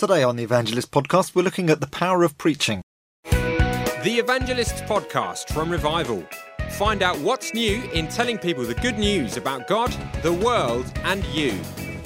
Today 0.00 0.22
on 0.22 0.36
the 0.36 0.42
Evangelist 0.44 0.90
podcast, 0.92 1.34
we're 1.34 1.42
looking 1.42 1.68
at 1.68 1.82
the 1.82 1.86
power 1.86 2.22
of 2.22 2.38
preaching. 2.38 2.80
The 3.24 4.16
Evangelist 4.18 4.76
podcast 4.84 5.52
from 5.52 5.68
Revival. 5.68 6.24
Find 6.70 7.02
out 7.02 7.18
what's 7.18 7.52
new 7.52 7.82
in 7.92 8.08
telling 8.08 8.38
people 8.38 8.64
the 8.64 8.76
good 8.76 8.98
news 8.98 9.36
about 9.36 9.66
God, 9.66 9.94
the 10.22 10.32
world, 10.32 10.90
and 11.04 11.22
you 11.26 11.52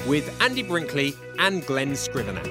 with 0.08 0.42
Andy 0.42 0.64
Brinkley 0.64 1.14
and 1.38 1.64
Glen 1.66 1.94
Scrivener. 1.94 2.42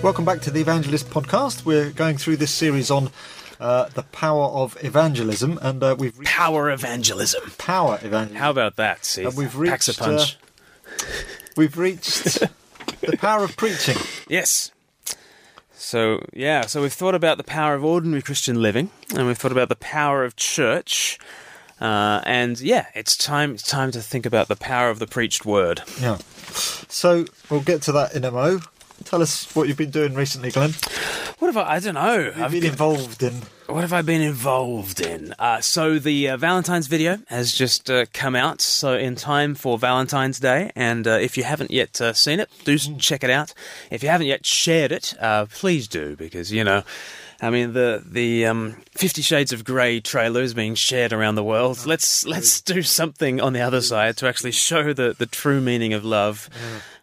Welcome 0.00 0.24
back 0.24 0.40
to 0.42 0.52
the 0.52 0.60
Evangelist 0.60 1.10
podcast. 1.10 1.64
We're 1.64 1.90
going 1.90 2.16
through 2.16 2.36
this 2.36 2.52
series 2.52 2.92
on 2.92 3.10
uh, 3.58 3.88
the 3.88 4.04
power 4.04 4.44
of 4.44 4.76
evangelism, 4.84 5.58
and 5.62 5.82
uh, 5.82 5.96
we've 5.98 6.16
reached 6.16 6.30
Power 6.30 6.70
evangelism. 6.70 7.42
power 7.58 7.96
evangelism. 7.96 8.36
How 8.36 8.50
about 8.50 8.76
that? 8.76 9.04
See, 9.04 9.24
And 9.24 9.36
we've 9.36 9.52
packs 9.52 9.88
a 9.88 9.90
reached, 9.90 9.98
punch. 9.98 10.38
We've 11.56 11.76
reached 11.76 12.40
the 13.00 13.16
power 13.18 13.44
of 13.44 13.56
preaching. 13.56 13.96
yes. 14.28 14.70
So 15.74 16.24
yeah, 16.32 16.62
so 16.62 16.80
we've 16.80 16.92
thought 16.92 17.14
about 17.14 17.38
the 17.38 17.44
power 17.44 17.74
of 17.74 17.84
ordinary 17.84 18.22
Christian 18.22 18.62
living, 18.62 18.90
and 19.14 19.26
we've 19.26 19.36
thought 19.36 19.52
about 19.52 19.68
the 19.68 19.76
power 19.76 20.24
of 20.24 20.36
church, 20.36 21.18
uh, 21.80 22.22
and 22.24 22.60
yeah, 22.60 22.86
it's 22.94 23.16
time. 23.16 23.54
It's 23.54 23.68
time 23.68 23.90
to 23.90 24.00
think 24.00 24.24
about 24.24 24.48
the 24.48 24.56
power 24.56 24.90
of 24.90 25.00
the 25.00 25.06
preached 25.06 25.44
word. 25.44 25.82
Yeah. 26.00 26.18
So 26.88 27.26
we'll 27.50 27.60
get 27.62 27.82
to 27.82 27.92
that 27.92 28.14
in 28.14 28.24
a 28.24 28.30
mo. 28.30 28.60
Tell 29.04 29.20
us 29.20 29.54
what 29.56 29.66
you've 29.68 29.76
been 29.76 29.90
doing 29.90 30.14
recently, 30.14 30.50
Glen. 30.50 30.72
What 31.42 31.52
have 31.52 31.66
I? 31.66 31.74
I 31.74 31.78
don't 31.80 31.94
know. 31.94 32.18
You've 32.20 32.40
I've 32.40 32.52
been 32.52 32.64
involved 32.64 33.20
in. 33.20 33.32
What 33.66 33.80
have 33.80 33.92
I 33.92 34.00
been 34.02 34.20
involved 34.22 35.00
in? 35.00 35.34
Uh, 35.40 35.60
so 35.60 35.98
the 35.98 36.28
uh, 36.28 36.36
Valentine's 36.36 36.86
video 36.86 37.18
has 37.26 37.52
just 37.52 37.90
uh, 37.90 38.06
come 38.12 38.36
out, 38.36 38.60
so 38.60 38.94
in 38.96 39.16
time 39.16 39.56
for 39.56 39.76
Valentine's 39.76 40.38
Day. 40.38 40.70
And 40.76 41.04
uh, 41.04 41.18
if 41.20 41.36
you 41.36 41.42
haven't 41.42 41.72
yet 41.72 42.00
uh, 42.00 42.12
seen 42.12 42.38
it, 42.38 42.48
do 42.62 42.74
s- 42.74 42.88
check 42.96 43.24
it 43.24 43.30
out. 43.30 43.54
If 43.90 44.04
you 44.04 44.08
haven't 44.08 44.28
yet 44.28 44.46
shared 44.46 44.92
it, 44.92 45.14
uh, 45.18 45.46
please 45.46 45.88
do, 45.88 46.14
because 46.14 46.52
you 46.52 46.62
know, 46.62 46.84
I 47.42 47.50
mean 47.50 47.72
the 47.72 48.02
the 48.06 48.46
um, 48.46 48.76
Fifty 48.92 49.20
Shades 49.20 49.52
of 49.52 49.64
Grey 49.64 49.98
trailer 50.00 50.42
is 50.42 50.54
being 50.54 50.76
shared 50.76 51.12
around 51.12 51.34
the 51.34 51.42
world. 51.42 51.84
Let's 51.84 52.24
let's 52.24 52.60
do 52.60 52.82
something 52.82 53.40
on 53.40 53.52
the 53.52 53.60
other 53.60 53.80
side 53.80 54.16
to 54.18 54.28
actually 54.28 54.52
show 54.52 54.92
the 54.92 55.16
the 55.18 55.26
true 55.26 55.60
meaning 55.60 55.92
of 55.92 56.04
love. 56.04 56.48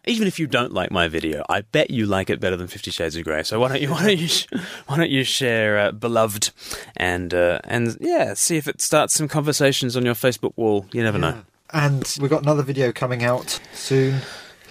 Even 0.06 0.26
if 0.26 0.38
you 0.38 0.46
don't 0.46 0.72
like 0.72 0.90
my 0.90 1.08
video, 1.08 1.44
I 1.50 1.60
bet 1.60 1.90
you 1.90 2.06
like 2.06 2.30
it 2.30 2.40
better 2.40 2.56
than 2.56 2.68
Fifty 2.68 2.90
Shades 2.90 3.16
of 3.16 3.24
Grey. 3.24 3.42
So 3.42 3.60
why 3.60 3.68
don't 3.68 3.82
you 3.82 3.90
why 3.90 4.06
don't 4.06 4.18
you 4.18 4.28
sh- 4.28 4.46
why 4.86 4.96
don't 4.96 5.10
you 5.10 5.24
share 5.24 5.78
uh, 5.78 5.92
beloved 5.92 6.52
and 6.96 7.34
uh, 7.34 7.60
and 7.64 7.98
yeah, 8.00 8.32
see 8.32 8.56
if 8.56 8.66
it 8.66 8.80
starts 8.80 9.12
some 9.12 9.28
conversations 9.28 9.94
on 9.94 10.06
your 10.06 10.14
Facebook 10.14 10.54
wall. 10.56 10.86
You 10.90 11.02
never 11.02 11.18
know. 11.18 11.42
And 11.72 12.16
we've 12.18 12.30
got 12.30 12.42
another 12.42 12.62
video 12.62 12.92
coming 12.92 13.22
out 13.22 13.60
soon. 13.74 14.22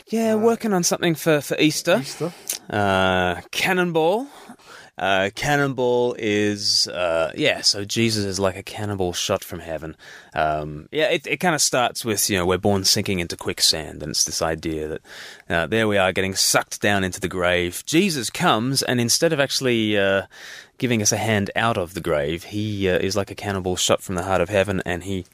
Yeah, 0.07 0.33
working 0.33 0.73
on 0.73 0.83
something 0.83 1.13
for 1.13 1.41
for 1.41 1.55
Easter. 1.59 1.99
Easter. 2.01 2.33
Uh, 2.67 3.41
Cannonball. 3.51 4.27
Uh, 4.99 5.29
cannonball 5.33 6.13
is 6.19 6.87
uh, 6.87 7.31
yeah. 7.33 7.61
So 7.61 7.85
Jesus 7.85 8.25
is 8.25 8.37
like 8.37 8.57
a 8.57 8.63
cannonball 8.63 9.13
shot 9.13 9.45
from 9.45 9.59
heaven. 9.59 9.95
Um, 10.33 10.89
yeah, 10.91 11.09
it, 11.09 11.25
it 11.25 11.37
kind 11.37 11.55
of 11.55 11.61
starts 11.61 12.03
with 12.03 12.29
you 12.29 12.37
know 12.37 12.45
we're 12.45 12.57
born 12.57 12.83
sinking 12.83 13.19
into 13.19 13.37
quicksand, 13.37 14.03
and 14.03 14.11
it's 14.11 14.25
this 14.25 14.41
idea 14.41 14.89
that 14.89 15.01
uh, 15.49 15.67
there 15.67 15.87
we 15.87 15.97
are 15.97 16.11
getting 16.11 16.35
sucked 16.35 16.81
down 16.81 17.05
into 17.05 17.21
the 17.21 17.29
grave. 17.29 17.81
Jesus 17.85 18.29
comes, 18.29 18.81
and 18.83 18.99
instead 18.99 19.31
of 19.31 19.39
actually 19.39 19.97
uh, 19.97 20.23
giving 20.79 21.01
us 21.01 21.11
a 21.11 21.17
hand 21.17 21.51
out 21.55 21.77
of 21.77 21.93
the 21.93 22.01
grave, 22.01 22.45
he 22.45 22.89
uh, 22.89 22.97
is 22.97 23.15
like 23.15 23.29
a 23.29 23.35
cannonball 23.35 23.75
shot 23.75 24.01
from 24.01 24.15
the 24.15 24.23
heart 24.23 24.41
of 24.41 24.49
heaven, 24.49 24.81
and 24.85 25.03
he 25.03 25.25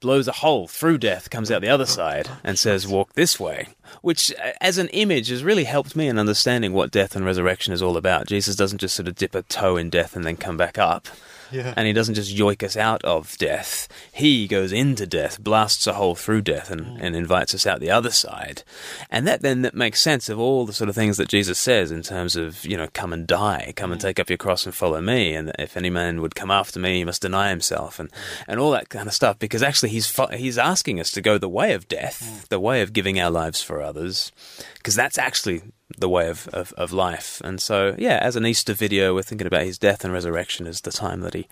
blows 0.00 0.28
a 0.28 0.32
hole 0.32 0.68
through 0.68 0.98
death, 0.98 1.30
comes 1.30 1.50
out 1.50 1.62
the 1.62 1.68
other 1.68 1.86
side, 1.86 2.28
and 2.44 2.58
says, 2.58 2.86
"Walk 2.86 3.14
this 3.14 3.40
way." 3.40 3.68
Which, 4.02 4.32
uh, 4.32 4.52
as 4.60 4.78
an 4.78 4.88
image, 4.88 5.28
has 5.28 5.42
really 5.42 5.64
helped 5.64 5.96
me 5.96 6.08
in 6.08 6.18
understanding 6.18 6.72
what 6.72 6.90
death 6.90 7.16
and 7.16 7.24
resurrection 7.24 7.72
is 7.72 7.82
all 7.82 7.96
about. 7.96 8.26
Jesus 8.26 8.56
doesn't 8.56 8.78
just 8.78 8.94
sort 8.94 9.08
of 9.08 9.14
dip 9.14 9.34
a 9.34 9.42
toe 9.42 9.76
in 9.76 9.88
death 9.90 10.14
and 10.14 10.24
then 10.24 10.36
come 10.36 10.56
back 10.56 10.76
up. 10.76 11.08
Yeah. 11.52 11.74
And 11.76 11.86
he 11.86 11.92
doesn't 11.92 12.14
just 12.14 12.34
yoik 12.34 12.62
us 12.62 12.76
out 12.76 13.04
of 13.04 13.36
death. 13.38 13.88
He 14.12 14.46
goes 14.46 14.72
into 14.72 15.06
death, 15.06 15.42
blasts 15.42 15.86
a 15.86 15.94
hole 15.94 16.14
through 16.14 16.42
death, 16.42 16.70
and, 16.70 16.82
mm. 16.82 16.98
and 17.00 17.16
invites 17.16 17.54
us 17.54 17.66
out 17.66 17.80
the 17.80 17.90
other 17.90 18.10
side. 18.10 18.62
And 19.10 19.26
that 19.26 19.42
then 19.42 19.62
that 19.62 19.74
makes 19.74 20.00
sense 20.00 20.28
of 20.28 20.38
all 20.38 20.66
the 20.66 20.72
sort 20.72 20.88
of 20.88 20.94
things 20.94 21.16
that 21.16 21.28
Jesus 21.28 21.58
says 21.58 21.90
in 21.90 22.02
terms 22.02 22.36
of, 22.36 22.64
you 22.64 22.76
know, 22.76 22.88
come 22.92 23.12
and 23.12 23.26
die, 23.26 23.72
come 23.76 23.92
and 23.92 24.00
mm. 24.00 24.04
take 24.04 24.20
up 24.20 24.30
your 24.30 24.38
cross 24.38 24.64
and 24.64 24.74
follow 24.74 25.00
me. 25.00 25.34
And 25.34 25.52
if 25.58 25.76
any 25.76 25.90
man 25.90 26.20
would 26.20 26.34
come 26.34 26.50
after 26.50 26.78
me, 26.78 26.98
he 26.98 27.04
must 27.04 27.22
deny 27.22 27.50
himself 27.50 27.98
and, 27.98 28.10
and 28.46 28.60
all 28.60 28.70
that 28.72 28.88
kind 28.88 29.08
of 29.08 29.14
stuff. 29.14 29.38
Because 29.38 29.62
actually 29.62 29.90
he's, 29.90 30.18
he's 30.32 30.58
asking 30.58 31.00
us 31.00 31.10
to 31.12 31.20
go 31.20 31.38
the 31.38 31.48
way 31.48 31.72
of 31.72 31.88
death, 31.88 32.22
mm. 32.22 32.48
the 32.48 32.60
way 32.60 32.82
of 32.82 32.92
giving 32.92 33.20
our 33.20 33.30
lives 33.30 33.62
for 33.62 33.82
others. 33.82 34.32
Because 34.74 34.94
that's 34.94 35.18
actually 35.18 35.62
the 35.98 36.08
way 36.08 36.28
of, 36.28 36.48
of, 36.48 36.72
of 36.74 36.92
life. 36.92 37.40
And 37.44 37.60
so, 37.60 37.94
yeah, 37.98 38.18
as 38.22 38.36
an 38.36 38.46
Easter 38.46 38.74
video, 38.74 39.14
we're 39.14 39.22
thinking 39.22 39.46
about 39.46 39.64
his 39.64 39.78
death 39.78 40.04
and 40.04 40.12
resurrection 40.12 40.66
as 40.66 40.80
the 40.80 40.92
time 40.92 41.20
that 41.20 41.34
he 41.34 41.48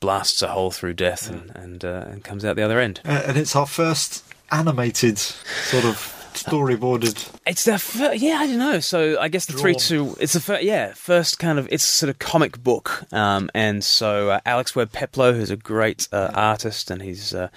blasts 0.00 0.42
a 0.42 0.48
hole 0.48 0.70
through 0.70 0.94
death 0.94 1.30
and, 1.30 1.50
and, 1.54 1.84
uh, 1.84 2.06
and 2.08 2.24
comes 2.24 2.44
out 2.44 2.56
the 2.56 2.62
other 2.62 2.80
end. 2.80 3.00
Uh, 3.04 3.22
and 3.26 3.36
it's 3.36 3.56
our 3.56 3.66
first 3.66 4.24
animated 4.50 5.18
sort 5.18 5.84
of 5.84 6.21
storyboarded. 6.34 7.30
It's 7.46 7.64
the 7.64 7.78
fir- 7.78 8.14
yeah, 8.14 8.38
I 8.38 8.46
don't 8.46 8.58
know. 8.58 8.80
So 8.80 9.18
I 9.20 9.28
guess 9.28 9.46
the 9.46 9.54
three 9.54 9.74
two. 9.74 10.16
It's 10.20 10.32
the 10.32 10.40
fir- 10.40 10.60
yeah 10.60 10.92
first 10.94 11.38
kind 11.38 11.58
of 11.58 11.68
it's 11.70 11.84
sort 11.84 12.10
of 12.10 12.18
comic 12.18 12.62
book. 12.62 13.04
Um, 13.12 13.50
and 13.54 13.82
so 13.82 14.30
uh, 14.30 14.40
Alex 14.46 14.74
Webb 14.74 14.92
Peplow, 14.92 15.32
who's 15.34 15.50
a 15.50 15.56
great 15.56 16.08
uh, 16.12 16.30
artist, 16.34 16.90
and 16.90 17.02
he's 17.02 17.34
uh, 17.34 17.48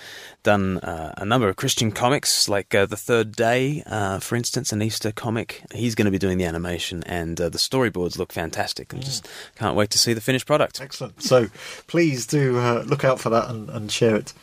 done 0.43 0.77
uh, 0.79 1.13
a 1.17 1.25
number 1.25 1.49
of 1.49 1.55
Christian 1.55 1.91
comics, 1.91 2.47
like 2.47 2.73
uh, 2.75 2.85
the 2.85 2.97
Third 2.97 3.35
Day, 3.35 3.83
uh, 3.85 4.19
for 4.19 4.35
instance, 4.35 4.71
an 4.71 4.81
Easter 4.81 5.11
comic. 5.11 5.63
He's 5.73 5.95
going 5.95 6.05
to 6.05 6.11
be 6.11 6.19
doing 6.19 6.37
the 6.37 6.45
animation, 6.45 7.03
and 7.03 7.39
uh, 7.39 7.49
the 7.49 7.57
storyboards 7.57 8.17
look 8.17 8.31
fantastic. 8.31 8.93
And 8.93 9.03
just 9.03 9.27
can't 9.55 9.75
wait 9.75 9.89
to 9.91 9.99
see 9.99 10.13
the 10.13 10.21
finished 10.21 10.45
product. 10.45 10.81
Excellent. 10.81 11.23
So 11.23 11.47
please 11.87 12.25
do 12.25 12.59
uh, 12.59 12.83
look 12.85 13.03
out 13.03 13.19
for 13.19 13.29
that 13.29 13.49
and, 13.49 13.69
and 13.69 13.91
share 13.91 14.15
it 14.15 14.33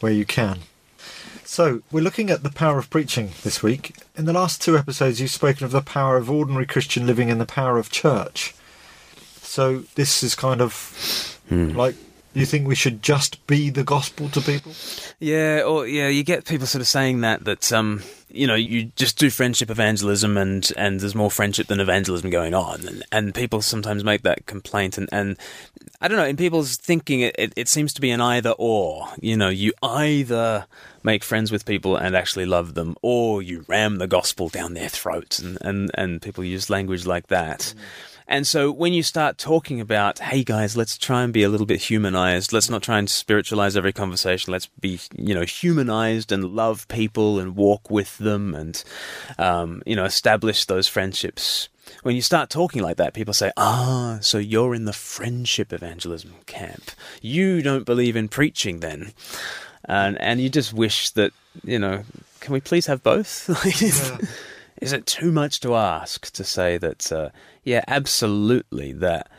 where 0.00 0.12
you 0.12 0.24
can. 0.24 0.60
So 1.54 1.82
we're 1.92 2.00
looking 2.00 2.30
at 2.30 2.42
the 2.42 2.50
power 2.50 2.80
of 2.80 2.90
preaching 2.90 3.30
this 3.44 3.62
week. 3.62 3.94
In 4.16 4.24
the 4.24 4.32
last 4.32 4.60
two 4.60 4.76
episodes, 4.76 5.20
you've 5.20 5.30
spoken 5.30 5.64
of 5.64 5.70
the 5.70 5.82
power 5.82 6.16
of 6.16 6.28
ordinary 6.28 6.66
Christian 6.66 7.06
living 7.06 7.30
and 7.30 7.40
the 7.40 7.46
power 7.46 7.78
of 7.78 7.92
church. 7.92 8.56
So 9.40 9.84
this 9.94 10.24
is 10.24 10.34
kind 10.34 10.60
of 10.60 11.38
hmm. 11.48 11.68
like 11.76 11.94
you 12.34 12.46
think 12.46 12.66
we 12.66 12.74
should 12.74 13.02
just 13.02 13.46
be 13.46 13.70
the 13.70 13.84
gospel 13.84 14.28
to 14.30 14.40
people? 14.40 14.72
Yeah, 15.20 15.62
or 15.62 15.86
yeah, 15.86 16.08
you 16.08 16.22
get 16.22 16.44
people 16.44 16.66
sort 16.66 16.80
of 16.80 16.88
saying 16.88 17.20
that 17.20 17.44
that 17.44 17.72
um, 17.72 18.02
you 18.34 18.46
know, 18.46 18.54
you 18.54 18.90
just 18.96 19.18
do 19.18 19.30
friendship 19.30 19.70
evangelism, 19.70 20.36
and 20.36 20.70
and 20.76 21.00
there's 21.00 21.14
more 21.14 21.30
friendship 21.30 21.68
than 21.68 21.80
evangelism 21.80 22.30
going 22.30 22.52
on, 22.52 22.86
and, 22.86 23.04
and 23.12 23.34
people 23.34 23.62
sometimes 23.62 24.02
make 24.02 24.22
that 24.22 24.46
complaint, 24.46 24.98
and 24.98 25.08
and 25.12 25.38
I 26.00 26.08
don't 26.08 26.18
know, 26.18 26.26
in 26.26 26.36
people's 26.36 26.76
thinking, 26.76 27.20
it, 27.20 27.34
it, 27.38 27.52
it 27.56 27.68
seems 27.68 27.92
to 27.94 28.00
be 28.00 28.10
an 28.10 28.20
either 28.20 28.50
or. 28.58 29.08
You 29.20 29.36
know, 29.36 29.48
you 29.48 29.72
either 29.82 30.66
make 31.02 31.22
friends 31.22 31.52
with 31.52 31.64
people 31.64 31.96
and 31.96 32.16
actually 32.16 32.46
love 32.46 32.74
them, 32.74 32.96
or 33.02 33.40
you 33.40 33.64
ram 33.68 33.96
the 33.96 34.08
gospel 34.08 34.48
down 34.48 34.74
their 34.74 34.88
throats, 34.88 35.38
and 35.38 35.56
and 35.60 35.90
and 35.94 36.20
people 36.20 36.44
use 36.44 36.68
language 36.68 37.06
like 37.06 37.28
that. 37.28 37.72
And 38.26 38.46
so 38.46 38.70
when 38.72 38.92
you 38.92 39.02
start 39.02 39.36
talking 39.36 39.80
about, 39.80 40.18
hey 40.18 40.44
guys, 40.44 40.76
let's 40.76 40.96
try 40.96 41.22
and 41.22 41.32
be 41.32 41.42
a 41.42 41.48
little 41.48 41.66
bit 41.66 41.82
humanized. 41.82 42.52
Let's 42.52 42.70
not 42.70 42.82
try 42.82 42.98
and 42.98 43.08
spiritualize 43.08 43.76
every 43.76 43.92
conversation. 43.92 44.52
Let's 44.52 44.66
be, 44.80 44.98
you 45.16 45.34
know, 45.34 45.44
humanized 45.44 46.32
and 46.32 46.44
love 46.44 46.88
people 46.88 47.38
and 47.38 47.54
walk 47.54 47.90
with 47.90 48.16
them 48.18 48.54
and, 48.54 48.82
um, 49.38 49.82
you 49.84 49.94
know, 49.94 50.04
establish 50.04 50.64
those 50.64 50.88
friendships. 50.88 51.68
When 52.02 52.16
you 52.16 52.22
start 52.22 52.48
talking 52.48 52.82
like 52.82 52.96
that, 52.96 53.12
people 53.12 53.34
say, 53.34 53.52
ah, 53.58 54.18
so 54.22 54.38
you're 54.38 54.74
in 54.74 54.86
the 54.86 54.92
friendship 54.94 55.72
evangelism 55.72 56.34
camp. 56.46 56.90
You 57.20 57.60
don't 57.60 57.84
believe 57.84 58.16
in 58.16 58.28
preaching 58.28 58.80
then. 58.80 59.12
And, 59.84 60.18
and 60.20 60.40
you 60.40 60.48
just 60.48 60.72
wish 60.72 61.10
that, 61.10 61.32
you 61.62 61.78
know, 61.78 62.04
can 62.40 62.54
we 62.54 62.60
please 62.60 62.86
have 62.86 63.02
both? 63.02 63.48
Like, 63.64 64.28
is- 64.80 64.92
it 64.92 65.06
too 65.06 65.32
much 65.32 65.60
to 65.60 65.74
ask 65.74 66.30
to 66.32 66.44
say 66.44 66.76
that, 66.78 67.10
uh, 67.10 67.30
yeah, 67.62 67.82
absolutely, 67.88 68.92
that 68.92 69.30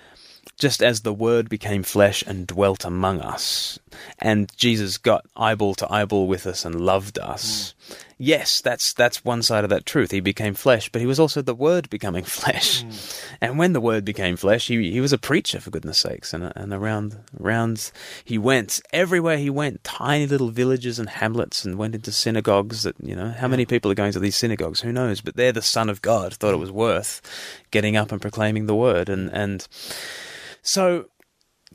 just 0.57 0.81
as 0.81 1.01
the 1.01 1.13
Word 1.13 1.49
became 1.49 1.83
flesh 1.83 2.23
and 2.25 2.47
dwelt 2.47 2.85
among 2.85 3.21
us, 3.21 3.77
and 4.19 4.51
Jesus 4.57 4.97
got 4.97 5.25
eyeball 5.35 5.75
to 5.75 5.91
eyeball 5.91 6.27
with 6.27 6.47
us 6.47 6.65
and 6.65 6.81
loved 6.81 7.19
us. 7.19 7.74
Yes, 8.17 8.61
that's 8.61 8.93
that's 8.93 9.25
one 9.25 9.41
side 9.41 9.65
of 9.65 9.69
that 9.69 9.85
truth. 9.85 10.11
He 10.11 10.21
became 10.21 10.53
flesh, 10.53 10.89
but 10.89 11.01
he 11.01 11.05
was 11.05 11.19
also 11.19 11.41
the 11.41 11.53
Word 11.53 11.89
becoming 11.89 12.23
flesh. 12.39 12.83
And 13.41 13.59
when 13.59 13.73
the 13.73 13.81
Word 13.81 14.05
became 14.05 14.37
flesh, 14.37 14.67
he 14.67 14.91
he 14.91 15.01
was 15.01 15.11
a 15.11 15.17
preacher 15.17 15.59
for 15.59 15.69
goodness 15.69 15.99
sakes, 15.99 16.33
and 16.33 16.51
and 16.55 16.71
around 16.71 17.17
around 17.39 17.91
he 18.23 18.37
went 18.37 18.79
everywhere 18.93 19.37
he 19.37 19.49
went, 19.49 19.83
tiny 19.83 20.27
little 20.27 20.49
villages 20.49 20.97
and 20.97 21.09
hamlets, 21.09 21.65
and 21.65 21.77
went 21.77 21.95
into 21.95 22.11
synagogues. 22.11 22.83
That 22.83 22.95
you 23.01 23.15
know, 23.15 23.31
how 23.31 23.49
many 23.49 23.65
people 23.65 23.91
are 23.91 23.95
going 23.95 24.13
to 24.13 24.19
these 24.19 24.37
synagogues? 24.37 24.81
Who 24.81 24.93
knows? 24.93 25.19
But 25.19 25.35
they're 25.35 25.51
the 25.51 25.61
Son 25.61 25.89
of 25.89 26.01
God. 26.01 26.33
Thought 26.33 26.53
it 26.53 26.57
was 26.57 26.71
worth 26.71 27.21
getting 27.71 27.97
up 27.97 28.13
and 28.13 28.21
proclaiming 28.21 28.65
the 28.65 28.75
Word, 28.75 29.09
and 29.09 29.29
and 29.33 29.67
so 30.61 31.07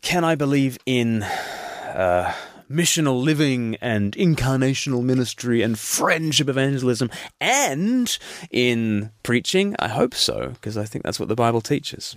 can 0.00 0.24
I 0.24 0.34
believe 0.34 0.78
in 0.86 1.22
uh, 1.22 2.34
missional 2.70 3.22
living 3.22 3.76
and 3.80 4.12
incarnational 4.16 5.02
ministry 5.02 5.60
and 5.62 5.78
friendship 5.78 6.48
evangelism 6.48 7.10
and 7.40 8.16
in 8.50 9.10
preaching? 9.22 9.74
I 9.78 9.88
hope 9.88 10.14
so, 10.14 10.48
because 10.50 10.76
I 10.76 10.84
think 10.84 11.04
that's 11.04 11.18
what 11.18 11.28
the 11.28 11.34
Bible 11.34 11.60
teaches. 11.60 12.14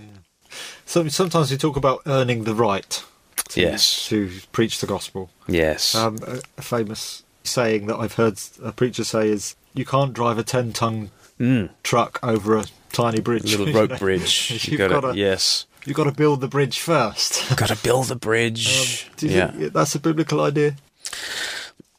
So 0.86 1.08
sometimes 1.08 1.50
we 1.52 1.58
talk 1.58 1.76
about 1.78 2.02
earning 2.06 2.44
the 2.44 2.54
right 2.56 3.04
to, 3.50 3.62
Yes. 3.62 4.08
to 4.10 4.30
preach 4.52 4.80
the 4.80 4.88
gospel. 4.88 5.30
Yes. 5.48 5.96
Um, 5.96 6.20
a, 6.58 6.62
famous 6.62 7.24
saying 7.44 7.88
that 7.88 7.98
I've 7.98 8.14
heard 8.14 8.40
a 8.62 8.72
preacher 8.72 9.04
say 9.04 9.30
is, 9.30 9.56
"You 9.74 9.86
can't 9.86 10.14
drive 10.14 10.38
a 10.38 10.44
ten-ton 10.44 11.12
Mm. 11.40 11.72
truck 11.82 12.20
over 12.22 12.56
a 12.58 12.66
tiny 12.92 13.20
bridge, 13.20 13.56
A 13.56 13.58
little 13.58 13.74
rope 13.88 13.98
bridge. 14.00 14.52
You 14.68 14.72
You've 14.74 14.78
got 14.78 14.90
gotta- 14.92 15.14
to 15.14 15.20
yes. 15.20 15.66
You've 15.86 15.98
got 15.98 16.06
to 16.06 16.12
build 16.12 16.42
the 16.42 16.48
bridge 16.48 16.80
first. 16.80 17.56
Got 17.58 17.70
to 17.70 17.84
build 17.84 18.08
the 18.08 18.16
bridge. 18.16 19.06
Um, 19.08 19.14
do 19.18 19.28
you 19.28 19.36
yeah. 19.36 19.52
think 19.52 19.74
that's 19.74 19.96
a 19.96 20.00
biblical 20.00 20.42
idea? 20.42 20.76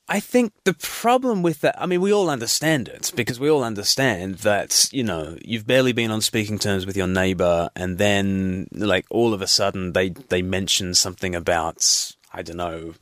I 0.08 0.20
think 0.20 0.52
the 0.64 0.74
problem 0.74 1.42
with 1.42 1.62
that, 1.62 1.80
I 1.80 1.86
mean, 1.86 2.02
we 2.02 2.12
all 2.12 2.28
understand 2.28 2.88
it 2.88 3.10
because 3.16 3.40
we 3.40 3.48
all 3.48 3.64
understand 3.64 4.36
that, 4.36 4.88
you 4.92 5.02
know, 5.02 5.38
you've 5.42 5.66
barely 5.66 5.92
been 5.92 6.10
on 6.10 6.20
speaking 6.20 6.58
terms 6.58 6.84
with 6.84 6.96
your 6.96 7.06
neighbor 7.06 7.70
and 7.74 7.96
then, 7.96 8.68
like, 8.72 9.06
all 9.08 9.32
of 9.32 9.40
a 9.40 9.46
sudden 9.46 9.92
they, 9.92 10.10
they 10.10 10.42
mention 10.42 10.92
something 10.92 11.34
about, 11.34 12.12
I 12.32 12.42
don't 12.42 12.58
know, 12.58 12.94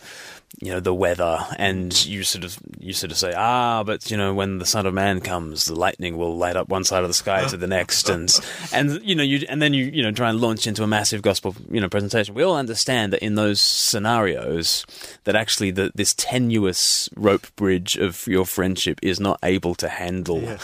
you 0.61 0.71
know, 0.71 0.81
the 0.81 0.95
weather 0.95 1.45
and 1.57 2.05
you 2.07 2.23
sort 2.23 2.45
of, 2.45 2.59
you 2.79 2.93
sort 2.93 3.11
of 3.11 3.19
say, 3.19 3.33
ah, 3.37 3.83
but, 3.83 4.11
you 4.11 4.17
know, 4.17 4.35
when 4.35 4.59
the 4.59 4.67
Son 4.67 4.87
of 4.87 4.95
Man 4.95 5.21
comes, 5.21 5.65
the 5.65 5.75
lightning 5.75 6.17
will 6.17 6.37
light 6.37 6.57
up 6.57 6.69
one 6.69 6.85
side 6.85 7.03
of 7.03 7.09
the 7.09 7.15
sky 7.15 7.47
to 7.47 7.57
the 7.57 7.67
next 7.67 8.09
and, 8.09 8.33
and, 8.73 9.01
you 9.03 9.15
know, 9.15 9.23
you, 9.23 9.47
and 9.49 9.63
then 9.63 9.73
you, 9.75 9.87
you 9.87 10.03
know, 10.03 10.13
try 10.13 10.31
and 10.31 10.41
launch 10.41 10.67
into 10.67 10.83
a 10.83 10.87
massive 10.87 11.23
gospel, 11.23 11.55
you 11.71 11.81
know, 11.81 11.89
presentation. 11.89 12.35
We 12.35 12.43
all 12.43 12.57
understand 12.57 13.13
that 13.13 13.25
in 13.25 13.35
those 13.35 13.61
scenarios, 13.61 14.85
that 15.25 15.35
actually 15.35 15.71
the, 15.71 15.91
this 15.95 16.15
tenuous 16.15 17.09
rope 17.17 17.55
bridge 17.57 17.97
of 17.97 18.27
your 18.27 18.47
friendship 18.47 18.99
is 19.03 19.19
not 19.19 19.39
able 19.43 19.75
to 19.77 19.89
handle 19.89 20.43
yeah. 20.43 20.59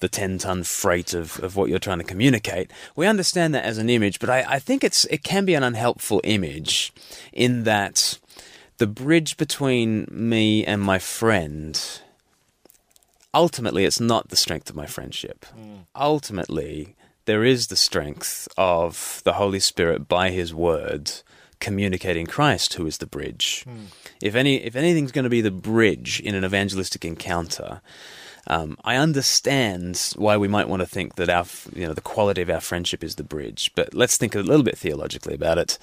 the 0.00 0.08
10 0.08 0.38
ton 0.38 0.62
freight 0.64 1.14
of, 1.14 1.38
of 1.42 1.56
what 1.56 1.68
you're 1.68 1.78
trying 1.78 1.98
to 1.98 2.04
communicate. 2.04 2.70
We 2.96 3.06
understand 3.06 3.54
that 3.54 3.64
as 3.64 3.78
an 3.78 3.90
image, 3.90 4.18
but 4.18 4.30
I, 4.30 4.44
I 4.48 4.58
think 4.58 4.82
it's, 4.82 5.04
it 5.06 5.22
can 5.22 5.44
be 5.44 5.54
an 5.54 5.62
unhelpful 5.62 6.20
image 6.24 6.92
in 7.32 7.64
that 7.64 8.18
the 8.78 8.86
bridge 8.86 9.36
between 9.36 10.06
me 10.10 10.64
and 10.64 10.82
my 10.82 10.98
friend 10.98 12.00
ultimately 13.34 13.84
it's 13.84 14.00
not 14.00 14.28
the 14.28 14.36
strength 14.36 14.70
of 14.70 14.76
my 14.76 14.86
friendship. 14.86 15.44
Ultimately, 15.94 16.94
there 17.26 17.44
is 17.44 17.66
the 17.66 17.76
strength 17.76 18.48
of 18.56 19.20
the 19.24 19.34
Holy 19.34 19.60
Spirit 19.60 20.08
by 20.08 20.30
his 20.30 20.54
word 20.54 21.10
communicating 21.60 22.26
Christ 22.26 22.74
who 22.74 22.86
is 22.86 22.98
the 22.98 23.06
bridge. 23.06 23.64
If 24.22 24.34
any 24.34 24.56
if 24.56 24.76
anything's 24.76 25.12
going 25.12 25.24
to 25.24 25.30
be 25.30 25.40
the 25.40 25.50
bridge 25.50 26.20
in 26.20 26.34
an 26.34 26.44
evangelistic 26.44 27.04
encounter, 27.04 27.80
um, 28.46 28.76
I 28.84 28.96
understand 28.96 30.12
why 30.16 30.36
we 30.36 30.48
might 30.48 30.68
want 30.68 30.80
to 30.80 30.86
think 30.86 31.16
that 31.16 31.30
our, 31.30 31.46
you 31.74 31.86
know, 31.86 31.94
the 31.94 32.00
quality 32.02 32.42
of 32.42 32.50
our 32.50 32.60
friendship 32.60 33.02
is 33.02 33.14
the 33.16 33.24
bridge. 33.24 33.72
But 33.74 33.94
let's 33.94 34.16
think 34.16 34.34
a 34.34 34.40
little 34.40 34.64
bit 34.64 34.78
theologically 34.78 35.34
about 35.34 35.58
it. 35.58 35.78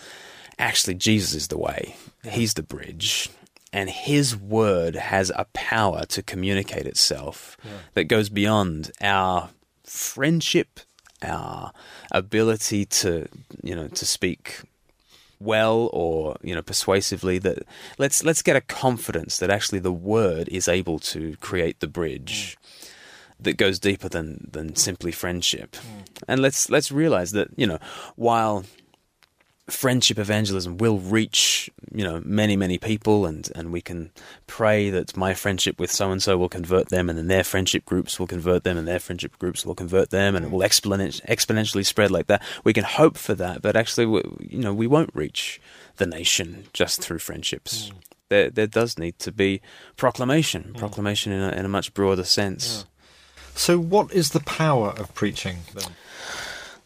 Actually, 0.59 0.93
Jesus 0.93 1.33
is 1.33 1.47
the 1.47 1.57
way. 1.57 1.95
He's 2.29 2.53
the 2.53 2.63
bridge, 2.63 3.29
and 3.73 3.89
His 3.89 4.35
word 4.35 4.95
has 4.95 5.31
a 5.35 5.45
power 5.53 6.05
to 6.05 6.21
communicate 6.21 6.85
itself 6.85 7.57
that 7.93 8.05
goes 8.05 8.29
beyond 8.29 8.91
our 9.01 9.49
friendship, 9.83 10.79
our 11.23 11.71
ability 12.11 12.85
to, 12.85 13.27
you 13.63 13.75
know, 13.75 13.87
to 13.87 14.05
speak 14.05 14.61
well 15.41 15.89
or 15.91 16.37
you 16.43 16.53
know 16.53 16.61
persuasively 16.61 17.39
that 17.39 17.63
let's 17.97 18.23
let's 18.23 18.41
get 18.41 18.55
a 18.55 18.61
confidence 18.61 19.39
that 19.39 19.49
actually 19.49 19.79
the 19.79 19.91
word 19.91 20.47
is 20.49 20.67
able 20.67 20.99
to 20.99 21.35
create 21.37 21.79
the 21.79 21.87
bridge 21.87 22.57
mm. 22.61 22.89
that 23.39 23.57
goes 23.57 23.79
deeper 23.79 24.07
than 24.07 24.47
than 24.51 24.75
simply 24.75 25.11
friendship. 25.11 25.71
Mm. 25.71 26.23
And 26.27 26.41
let's 26.41 26.69
let's 26.69 26.91
realize 26.91 27.31
that 27.31 27.49
you 27.55 27.65
know 27.65 27.79
while 28.15 28.65
friendship 29.69 30.17
evangelism 30.17 30.77
will 30.77 30.97
reach 30.97 31.69
you 31.93 32.03
know 32.03 32.21
many 32.25 32.55
many 32.55 32.77
people 32.77 33.25
and 33.25 33.49
and 33.55 33.71
we 33.71 33.81
can 33.81 34.11
pray 34.47 34.89
that 34.89 35.15
my 35.15 35.33
friendship 35.33 35.79
with 35.79 35.91
so 35.91 36.11
and 36.11 36.21
so 36.21 36.37
will 36.37 36.49
convert 36.49 36.89
them 36.89 37.09
and 37.09 37.17
then 37.17 37.27
their 37.27 37.43
friendship 37.43 37.85
groups 37.85 38.19
will 38.19 38.27
convert 38.27 38.63
them 38.63 38.77
and 38.77 38.87
their 38.87 38.99
friendship 38.99 39.37
groups 39.39 39.65
will 39.65 39.75
convert 39.75 40.09
them 40.09 40.35
and 40.35 40.45
it 40.45 40.51
will 40.51 40.63
exponent- 40.63 41.21
exponentially 41.27 41.85
spread 41.85 42.11
like 42.11 42.27
that. 42.27 42.41
We 42.63 42.73
can 42.73 42.83
hope 42.83 43.17
for 43.17 43.35
that 43.35 43.61
but 43.61 43.75
actually 43.75 44.07
we, 44.07 44.21
you 44.39 44.59
know 44.59 44.73
we 44.73 44.87
won't 44.87 45.11
reach 45.13 45.61
the 45.97 46.05
nation 46.05 46.65
just 46.73 47.01
through 47.01 47.19
friendships. 47.19 47.89
Hmm. 47.89 47.97
There 48.29 48.49
there 48.49 48.67
does 48.67 48.97
need 48.97 49.19
to 49.19 49.31
be 49.31 49.61
proclamation 49.95 50.63
hmm. 50.63 50.73
proclamation 50.73 51.31
in 51.31 51.41
a, 51.41 51.51
in 51.51 51.65
a 51.65 51.69
much 51.69 51.93
broader 51.93 52.23
sense. 52.23 52.85
So, 53.53 53.77
what 53.77 54.11
is 54.13 54.31
the 54.31 54.39
power 54.39 54.89
of 54.89 55.13
preaching 55.13 55.57
then? 55.73 55.91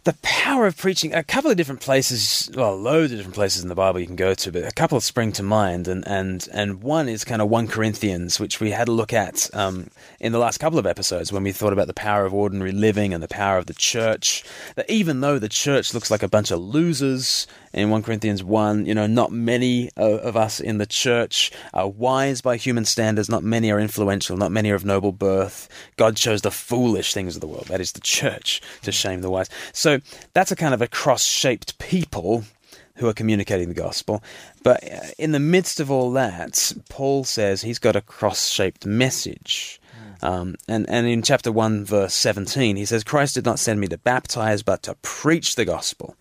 The 0.06 0.16
power 0.24 0.66
of 0.66 0.78
preaching 0.78 1.14
a 1.14 1.24
couple 1.24 1.52
of 1.52 1.58
different 1.58 1.82
places 1.82 2.50
well 2.56 2.76
loads 2.76 3.12
of 3.12 3.18
different 3.18 3.36
places 3.36 3.62
in 3.62 3.70
the 3.70 3.76
bible 3.76 4.00
you 4.00 4.06
can 4.08 4.16
go 4.16 4.34
to 4.34 4.52
but 4.52 4.64
a 4.64 4.72
couple 4.72 5.00
spring 5.02 5.32
to 5.34 5.44
mind. 5.44 5.88
And 5.88 6.06
and 6.08 6.48
and 6.52 6.82
one 6.82 7.08
is 7.08 7.24
kind 7.24 7.42
of 7.42 7.50
1 7.50 7.68
corinthians 7.68 8.40
which 8.40 8.60
we 8.60 8.72
had 8.72 8.88
a 8.88 8.92
look 8.92 9.14
at 9.14 9.50
um, 9.54 9.90
in 10.20 10.32
the 10.32 10.40
last 10.40 10.58
couple 10.58 10.80
of 10.80 10.86
episodes 10.86 11.32
when 11.32 11.44
we 11.44 11.52
thought 11.52 11.74
about 11.74 11.88
the 11.88 11.94
power 11.94 12.26
of 12.26 12.34
ordinary 12.34 12.72
living 12.72 13.14
and 13.14 13.24
the 13.24 13.28
power 13.28 13.58
of 13.58 13.68
the 13.68 13.74
church. 13.74 14.44
That 14.76 14.90
even 14.90 15.22
though 15.22 15.40
the 15.40 15.50
church 15.50 15.94
looks 15.94 16.12
like 16.12 16.24
a 16.24 16.28
bunch 16.28 16.52
of 16.52 16.60
losers 16.60 17.48
in 17.76 17.90
1 17.90 18.02
corinthians 18.04 18.44
1 18.44 18.86
you 18.86 18.94
know 18.94 19.06
not 19.06 19.32
many 19.32 19.90
of, 19.98 20.36
us 20.36 20.60
in 20.60 20.80
the 20.80 20.86
church 20.86 21.52
are 21.74 21.88
wise 21.88 22.42
by 22.42 22.58
human 22.58 22.84
standards. 22.86 23.30
Not 23.30 23.44
many 23.44 23.72
are 23.72 23.80
influential. 23.80 24.36
Not 24.36 24.52
many 24.52 24.72
are 24.72 24.76
of 24.76 24.84
noble 24.84 25.12
birth. 25.12 25.70
God 25.98 26.18
chose 26.18 26.42
the 26.42 26.52
foolish 26.52 27.14
things 27.14 27.36
of 27.36 27.42
the 27.42 27.48
world. 27.48 27.68
That 27.68 27.80
is 27.80 27.94
the 27.94 28.02
church 28.02 28.62
to 28.82 28.92
shame 28.92 29.22
the 29.22 29.30
wise. 29.30 29.50
So 29.72 30.00
that's 30.34 30.52
a 30.52 30.56
kind 30.56 30.74
of 30.74 30.82
a 30.82 30.88
cross-shaped 30.88 31.78
people 31.80 32.44
who 32.96 33.08
are 33.08 33.14
communicating 33.14 33.68
the 33.68 33.74
gospel. 33.74 34.24
But 34.64 34.84
uh, 34.84 35.00
in 35.18 35.32
the 35.32 35.40
midst 35.40 35.80
of 35.80 35.92
all 35.92 36.12
that, 36.12 36.74
Paul 36.90 37.24
says 37.24 37.62
he's 37.62 37.80
got 37.80 37.96
a 37.96 38.02
cross-shaped 38.02 38.86
message. 38.86 39.80
Um, 40.22 40.56
and, 40.68 40.90
and 40.90 41.06
in 41.06 41.22
chapter 41.22 41.52
1, 41.52 41.86
verse 41.86 42.14
17, 42.14 42.78
he 42.78 42.86
says, 42.86 43.04
Christ 43.04 43.36
did 43.36 43.46
not 43.46 43.60
send 43.60 43.80
me 43.80 43.88
to 43.88 43.98
baptize, 43.98 44.64
but 44.64 44.82
to 44.84 44.96
preach 44.96 45.56
the 45.56 45.66
gospel, 45.66 46.16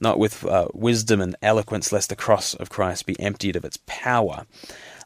not 0.00 0.18
with 0.18 0.44
uh, 0.44 0.68
wisdom 0.72 1.20
and 1.20 1.36
eloquence, 1.42 1.92
lest 1.92 2.08
the 2.08 2.16
cross 2.16 2.54
of 2.54 2.70
Christ 2.70 3.06
be 3.06 3.18
emptied 3.20 3.56
of 3.56 3.64
its 3.64 3.78
power. 3.86 4.46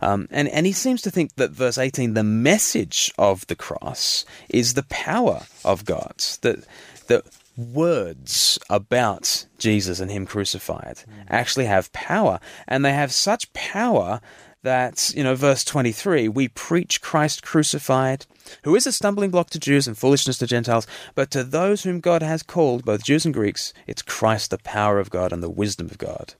Um, 0.00 0.28
and, 0.30 0.48
and 0.48 0.66
he 0.66 0.72
seems 0.72 1.00
to 1.02 1.10
think 1.10 1.36
that 1.36 1.50
verse 1.50 1.78
18, 1.78 2.14
the 2.14 2.24
message 2.24 3.12
of 3.18 3.46
the 3.46 3.54
cross, 3.54 4.24
is 4.48 4.74
the 4.74 4.82
power 4.84 5.42
of 5.64 5.84
God. 5.84 6.18
That, 6.40 6.64
that 7.06 7.24
words 7.56 8.58
about 8.70 9.46
Jesus 9.58 10.00
and 10.00 10.10
Him 10.10 10.26
crucified 10.26 10.98
mm. 10.98 11.24
actually 11.28 11.66
have 11.66 11.92
power. 11.92 12.40
And 12.66 12.84
they 12.84 12.92
have 12.92 13.12
such 13.12 13.52
power 13.52 14.20
that, 14.62 15.12
you 15.16 15.24
know, 15.24 15.34
verse 15.34 15.64
23, 15.64 16.28
we 16.28 16.48
preach 16.48 17.00
Christ 17.00 17.42
crucified, 17.42 18.26
who 18.62 18.76
is 18.76 18.86
a 18.86 18.92
stumbling 18.92 19.30
block 19.30 19.50
to 19.50 19.58
Jews 19.58 19.88
and 19.88 19.98
foolishness 19.98 20.38
to 20.38 20.46
Gentiles, 20.46 20.86
but 21.14 21.30
to 21.32 21.42
those 21.42 21.82
whom 21.82 22.00
God 22.00 22.22
has 22.22 22.44
called, 22.44 22.84
both 22.84 23.02
Jews 23.02 23.24
and 23.24 23.34
Greeks, 23.34 23.72
it's 23.88 24.02
Christ, 24.02 24.50
the 24.50 24.58
power 24.58 25.00
of 25.00 25.10
God 25.10 25.32
and 25.32 25.42
the 25.42 25.50
wisdom 25.50 25.86
of 25.86 25.98
God 25.98 26.34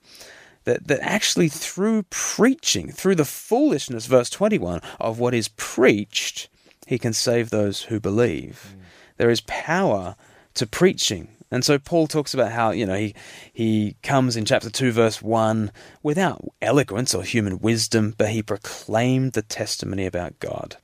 that, 0.65 0.87
that 0.87 0.99
actually 1.01 1.49
through 1.49 2.03
preaching, 2.09 2.91
through 2.91 3.15
the 3.15 3.25
foolishness, 3.25 4.05
verse 4.05 4.29
21, 4.29 4.81
of 4.99 5.19
what 5.19 5.33
is 5.33 5.49
preached, 5.49 6.49
he 6.87 6.97
can 6.97 7.13
save 7.13 7.49
those 7.49 7.83
who 7.83 7.99
believe. 7.99 8.75
Mm. 8.75 8.81
There 9.17 9.29
is 9.29 9.41
power 9.41 10.15
to 10.55 10.67
preaching. 10.67 11.29
And 11.51 11.63
so 11.63 11.77
Paul 11.77 12.07
talks 12.07 12.33
about 12.33 12.51
how, 12.51 12.71
you 12.71 12.85
know, 12.85 12.95
he 12.95 13.13
he 13.53 13.95
comes 14.01 14.35
in 14.35 14.45
chapter 14.45 14.69
2 14.69 14.91
verse 14.91 15.21
1 15.21 15.71
without 16.01 16.43
eloquence 16.61 17.13
or 17.13 17.23
human 17.23 17.59
wisdom, 17.59 18.15
but 18.17 18.29
he 18.29 18.41
proclaimed 18.41 19.33
the 19.33 19.43
testimony 19.43 20.05
about 20.05 20.39
God. 20.39 20.77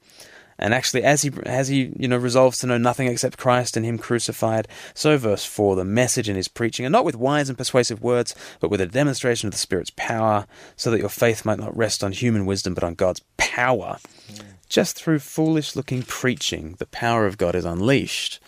And 0.59 0.73
actually, 0.73 1.03
as 1.03 1.21
he 1.21 1.31
as 1.45 1.69
he 1.69 1.91
you 1.97 2.07
know 2.07 2.17
resolves 2.17 2.59
to 2.59 2.67
know 2.67 2.77
nothing 2.77 3.07
except 3.07 3.37
Christ 3.37 3.77
and 3.77 3.85
Him 3.85 3.97
crucified, 3.97 4.67
so 4.93 5.17
verse 5.17 5.45
four, 5.45 5.77
the 5.77 5.85
message 5.85 6.27
in 6.27 6.35
his 6.35 6.49
preaching, 6.49 6.85
and 6.85 6.91
not 6.91 7.05
with 7.05 7.15
wise 7.15 7.47
and 7.47 7.57
persuasive 7.57 8.03
words, 8.03 8.35
but 8.59 8.69
with 8.69 8.81
a 8.81 8.85
demonstration 8.85 9.47
of 9.47 9.53
the 9.53 9.57
Spirit's 9.57 9.93
power, 9.95 10.45
so 10.75 10.91
that 10.91 10.99
your 10.99 11.09
faith 11.09 11.45
might 11.45 11.59
not 11.59 11.75
rest 11.75 12.03
on 12.03 12.11
human 12.11 12.45
wisdom, 12.45 12.73
but 12.73 12.83
on 12.83 12.93
God's 12.93 13.21
power. 13.37 13.99
Mm. 14.31 14.41
Just 14.67 14.97
through 14.97 15.19
foolish-looking 15.19 16.03
preaching, 16.03 16.75
the 16.77 16.85
power 16.85 17.25
of 17.25 17.37
God 17.37 17.55
is 17.55 17.65
unleashed. 17.65 18.39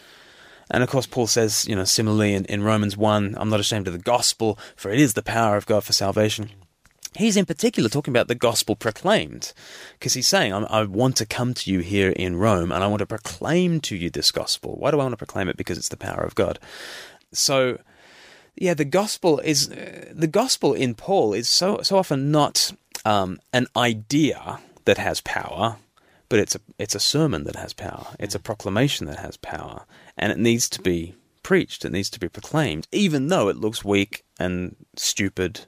And 0.72 0.84
of 0.84 0.90
course, 0.90 1.06
Paul 1.06 1.28
says, 1.28 1.68
you 1.68 1.76
know, 1.76 1.84
similarly 1.84 2.34
in, 2.34 2.46
in 2.46 2.64
Romans 2.64 2.98
1, 2.98 3.36
I'm 3.38 3.50
not 3.50 3.60
ashamed 3.60 3.88
of 3.88 3.94
the 3.94 4.00
gospel, 4.00 4.58
for 4.76 4.90
it 4.90 5.00
is 5.00 5.14
the 5.14 5.22
power 5.22 5.58
of 5.58 5.66
God 5.66 5.84
for 5.84 5.94
salvation. 5.94 6.50
He's 7.14 7.36
in 7.36 7.46
particular 7.46 7.90
talking 7.90 8.14
about 8.14 8.30
the 8.30 8.36
gospel 8.36 8.78
proclaimed, 8.78 9.52
because 10.00 10.14
he's 10.14 10.30
saying, 10.30 10.54
I, 10.54 10.84
want 10.84 11.18
to 11.18 11.26
come 11.26 11.54
to 11.56 11.70
you 11.70 11.80
here 11.80 12.12
in 12.12 12.38
Rome 12.38 12.72
and 12.72 12.84
I 12.84 12.88
want 12.88 13.00
to 13.00 13.06
proclaim 13.06 13.82
to 13.82 13.98
you 13.98 14.10
this 14.10 14.32
gospel. 14.32 14.78
Why 14.78 14.92
do 14.92 15.00
I 15.00 15.04
want 15.04 15.14
to 15.14 15.18
proclaim 15.18 15.50
it? 15.50 15.58
Because 15.58 15.78
it's 15.78 15.90
the 15.90 15.98
power 15.98 16.24
of 16.24 16.36
God. 16.36 16.58
So, 17.34 17.80
yeah, 18.56 18.74
the 18.74 18.86
gospel 18.86 19.40
is 19.40 19.70
uh, 19.70 20.06
the 20.14 20.28
gospel 20.28 20.74
in 20.74 20.96
Paul 20.96 21.34
is 21.34 21.50
so 21.50 21.82
so 21.82 21.98
often 21.98 22.32
not 22.32 22.72
um, 23.06 23.40
an 23.52 23.68
idea 23.76 24.60
that 24.86 24.98
has 24.98 25.22
power, 25.22 25.78
but 26.32 26.40
it's 26.40 26.56
a 26.56 26.62
it's 26.80 26.96
a 26.96 27.00
sermon 27.00 27.44
that 27.44 27.58
has 27.58 27.74
power. 27.74 28.08
It's 28.18 28.36
a 28.36 28.40
proclamation 28.40 29.06
that 29.08 29.20
has 29.20 29.36
power, 29.36 29.86
and 30.18 30.32
it 30.32 30.38
needs 30.40 30.70
to 30.70 30.82
be 30.82 31.14
preached. 31.44 31.84
It 31.84 31.92
needs 31.92 32.10
to 32.12 32.22
be 32.22 32.30
proclaimed, 32.30 32.88
even 32.94 33.28
though 33.28 33.50
it 33.50 33.58
looks 33.58 33.84
weak 33.84 34.24
and 34.40 34.78
stupid 34.96 35.66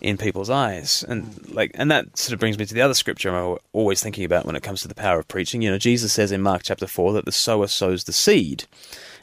in 0.00 0.16
people's 0.16 0.48
eyes. 0.48 1.04
And 1.06 1.46
like, 1.54 1.72
and 1.74 1.90
that 1.90 2.16
sort 2.16 2.32
of 2.32 2.40
brings 2.40 2.58
me 2.58 2.64
to 2.64 2.72
the 2.72 2.80
other 2.80 2.94
scripture 2.94 3.28
I'm 3.28 3.58
always 3.74 4.02
thinking 4.02 4.24
about 4.24 4.46
when 4.46 4.56
it 4.56 4.62
comes 4.62 4.80
to 4.80 4.88
the 4.88 4.94
power 4.94 5.18
of 5.18 5.28
preaching. 5.28 5.60
You 5.60 5.70
know, 5.70 5.76
Jesus 5.76 6.14
says 6.14 6.32
in 6.32 6.40
Mark 6.40 6.62
chapter 6.64 6.86
four 6.86 7.12
that 7.12 7.26
the 7.26 7.32
sower 7.32 7.66
sows 7.66 8.04
the 8.04 8.14
seed, 8.14 8.64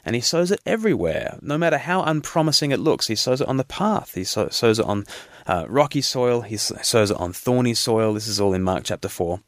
and 0.04 0.14
he 0.14 0.20
sows 0.20 0.52
it 0.52 0.60
everywhere, 0.64 1.40
no 1.42 1.58
matter 1.58 1.78
how 1.78 2.04
unpromising 2.04 2.70
it 2.70 2.78
looks. 2.78 3.08
He 3.08 3.16
sows 3.16 3.40
it 3.40 3.48
on 3.48 3.56
the 3.56 3.64
path. 3.64 4.14
He 4.14 4.22
sow, 4.22 4.48
sows 4.50 4.78
it 4.78 4.86
on 4.86 5.06
uh, 5.44 5.66
rocky 5.68 6.02
soil. 6.02 6.42
He 6.42 6.56
sows 6.56 7.10
it 7.10 7.16
on 7.16 7.32
thorny 7.32 7.74
soil. 7.74 8.14
This 8.14 8.28
is 8.28 8.40
all 8.40 8.54
in 8.54 8.62
Mark 8.62 8.84
chapter 8.84 9.08
four, 9.08 9.40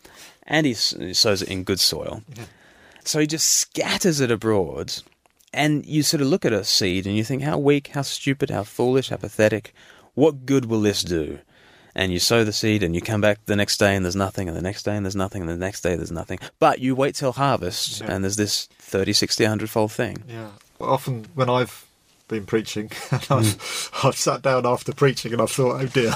and 0.51 0.67
he 0.67 0.75
sows 0.75 1.41
it 1.41 1.49
in 1.49 1.63
good 1.63 1.81
soil. 1.81 2.23
So 3.05 3.21
he 3.21 3.27
just 3.27 3.51
scatters 3.51 4.21
it 4.21 4.31
abroad. 4.31 4.93
And 5.55 5.87
you 5.87 6.03
sort 6.03 6.21
of 6.21 6.27
look 6.27 6.45
at 6.45 6.53
a 6.53 6.65
seed 6.65 7.07
and 7.07 7.17
you 7.17 7.25
think, 7.25 7.43
how 7.43 7.57
weak, 7.57 7.89
how 7.89 8.03
stupid, 8.03 8.51
how 8.51 8.65
foolish, 8.65 9.09
how 9.09 9.17
pathetic. 9.17 9.73
What 10.15 10.45
good 10.45 10.67
will 10.67 10.81
this 10.81 11.03
do? 11.03 11.39
And 11.95 12.13
you 12.13 12.19
sow 12.19 12.45
the 12.45 12.53
seed 12.53 12.83
and 12.83 12.95
you 12.95 13.01
come 13.01 13.21
back 13.21 13.45
the 13.47 13.57
next 13.57 13.79
day 13.79 13.97
and 13.97 14.05
there's 14.05 14.17
nothing, 14.17 14.49
and 14.49 14.57
the 14.57 14.63
next 14.63 14.85
day 14.85 14.95
and 14.95 15.05
there's 15.05 15.17
nothing, 15.17 15.43
and 15.43 15.51
the 15.51 15.57
next 15.57 15.81
day 15.81 15.97
there's 15.97 16.13
nothing. 16.13 16.39
But 16.59 16.79
you 16.79 16.95
wait 16.95 17.17
till 17.17 17.33
harvest 17.33 18.01
yeah. 18.01 18.13
and 18.13 18.23
there's 18.23 18.37
this 18.37 18.67
30, 18.79 19.13
60, 19.13 19.45
100 19.45 19.71
fold 19.71 19.93
thing. 19.93 20.23
Yeah. 20.29 20.51
Well, 20.79 20.91
often 20.91 21.27
when 21.35 21.51
I've 21.51 21.87
been 22.29 22.47
preaching, 22.47 22.91
and 23.11 23.27
I've, 23.31 23.45
mm. 23.45 24.05
I've 24.05 24.17
sat 24.17 24.43
down 24.43 24.67
after 24.67 24.93
preaching 24.93 25.33
and 25.33 25.43
I've 25.43 25.51
thought, 25.51 25.81
oh 25.81 25.87
dear, 25.87 26.13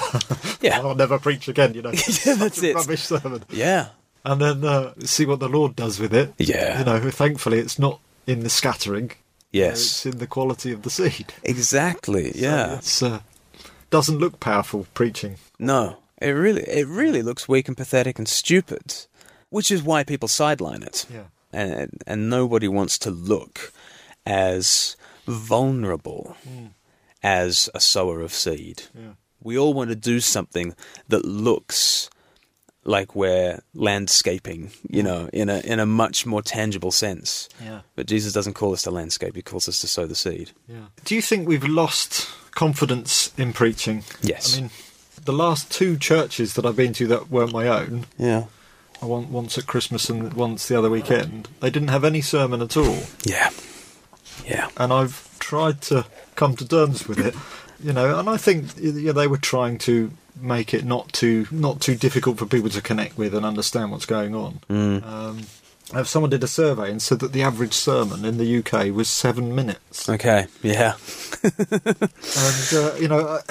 yeah. 0.61 0.79
I'll 0.83 0.95
never 0.95 1.19
preach 1.19 1.47
again, 1.47 1.73
you 1.73 1.81
know. 1.81 1.91
yeah, 2.25 2.35
that's 2.35 2.63
it. 2.63 2.75
Rubbish 2.75 3.03
sermon. 3.03 3.43
Yeah. 3.49 3.89
And 4.25 4.41
then 4.41 4.65
uh, 4.65 4.93
see 5.01 5.25
what 5.25 5.39
the 5.39 5.47
Lord 5.47 5.75
does 5.75 5.99
with 5.99 6.13
it. 6.13 6.33
Yeah. 6.39 6.79
You 6.79 6.85
know, 6.85 7.11
thankfully 7.11 7.59
it's 7.59 7.77
not 7.77 7.99
in 8.25 8.41
the 8.41 8.49
scattering. 8.49 9.11
Yes. 9.51 9.81
it's 9.81 10.05
in 10.07 10.17
the 10.17 10.27
quality 10.27 10.71
of 10.71 10.81
the 10.81 10.89
seed. 10.89 11.33
Exactly, 11.43 12.33
yeah. 12.35 12.79
So 12.79 13.07
uh, 13.07 13.19
doesn't 13.89 14.17
look 14.17 14.39
powerful 14.39 14.87
preaching. 14.93 15.37
No, 15.59 15.97
it 16.19 16.31
really, 16.31 16.63
it 16.63 16.87
really 16.87 17.21
looks 17.21 17.47
weak 17.47 17.67
and 17.67 17.77
pathetic 17.77 18.17
and 18.17 18.27
stupid, 18.27 19.05
which 19.49 19.71
is 19.71 19.83
why 19.83 20.03
people 20.03 20.27
sideline 20.27 20.83
it. 20.83 21.05
Yeah. 21.09 21.25
And 21.53 22.01
and 22.05 22.29
nobody 22.29 22.67
wants 22.67 22.97
to 22.99 23.11
look 23.11 23.71
as 24.25 24.97
vulnerable 25.25 26.35
mm. 26.45 26.71
as 27.23 27.69
a 27.73 27.79
sower 27.79 28.19
of 28.21 28.33
seed. 28.33 28.83
Yeah. 28.93 29.13
We 29.41 29.57
all 29.57 29.73
want 29.73 29.89
to 29.91 29.95
do 29.95 30.19
something 30.19 30.75
that 31.07 31.23
looks 31.23 32.09
like 32.85 33.15
we're 33.15 33.59
landscaping, 33.73 34.71
you 34.87 35.03
know, 35.03 35.27
in 35.33 35.49
a 35.49 35.59
in 35.59 35.79
a 35.79 35.85
much 35.85 36.25
more 36.25 36.41
tangible 36.41 36.91
sense. 36.91 37.49
Yeah. 37.61 37.81
But 37.95 38.05
Jesus 38.05 38.31
doesn't 38.31 38.53
call 38.53 38.73
us 38.73 38.83
to 38.83 38.91
landscape; 38.91 39.35
He 39.35 39.41
calls 39.41 39.67
us 39.67 39.79
to 39.79 39.87
sow 39.87 40.05
the 40.05 40.15
seed. 40.15 40.51
Yeah. 40.67 40.85
Do 41.03 41.15
you 41.15 41.21
think 41.21 41.47
we've 41.47 41.65
lost 41.65 42.29
confidence 42.51 43.33
in 43.37 43.53
preaching? 43.53 44.03
Yes. 44.21 44.57
I 44.57 44.61
mean, 44.61 44.69
the 45.23 45.33
last 45.33 45.71
two 45.71 45.97
churches 45.97 46.53
that 46.53 46.65
I've 46.65 46.75
been 46.75 46.93
to 46.93 47.07
that 47.07 47.29
weren't 47.29 47.51
my 47.51 47.67
own. 47.67 48.05
Yeah. 48.17 48.45
Once 49.01 49.57
at 49.57 49.67
Christmas 49.67 50.09
and 50.09 50.33
once 50.33 50.67
the 50.67 50.77
other 50.77 50.89
weekend. 50.89 51.49
They 51.59 51.69
didn't 51.69 51.89
have 51.89 52.03
any 52.03 52.21
sermon 52.21 52.61
at 52.61 52.77
all. 52.77 52.99
Yeah. 53.23 53.51
Yeah. 54.45 54.69
And 54.77 54.91
I've 54.91 55.37
tried 55.39 55.81
to 55.81 56.05
come 56.35 56.55
to 56.55 56.67
terms 56.67 57.07
with 57.07 57.19
it, 57.19 57.35
you 57.79 57.93
know, 57.93 58.17
and 58.17 58.27
I 58.29 58.37
think 58.37 58.77
you 58.77 58.91
know, 58.93 59.11
they 59.11 59.27
were 59.27 59.37
trying 59.37 59.77
to 59.79 60.11
make 60.39 60.73
it 60.73 60.83
not 60.83 61.11
too 61.13 61.47
not 61.51 61.81
too 61.81 61.95
difficult 61.95 62.37
for 62.37 62.45
people 62.45 62.69
to 62.69 62.81
connect 62.81 63.17
with 63.17 63.33
and 63.33 63.45
understand 63.45 63.91
what's 63.91 64.05
going 64.05 64.35
on. 64.35 64.59
Mm. 64.69 65.05
Um, 65.05 66.05
someone 66.05 66.29
did 66.29 66.43
a 66.43 66.47
survey 66.47 66.89
and 66.89 67.01
said 67.01 67.19
that 67.19 67.31
the 67.31 67.43
average 67.43 67.73
sermon 67.73 68.25
in 68.25 68.37
the 68.37 68.57
UK 68.57 68.93
was 68.93 69.07
seven 69.07 69.53
minutes. 69.55 70.09
Okay, 70.09 70.47
yeah. 70.61 70.95
and 71.43 72.73
uh, 72.73 72.95
you 72.99 73.07
know, 73.07 73.19
uh, 73.19 73.41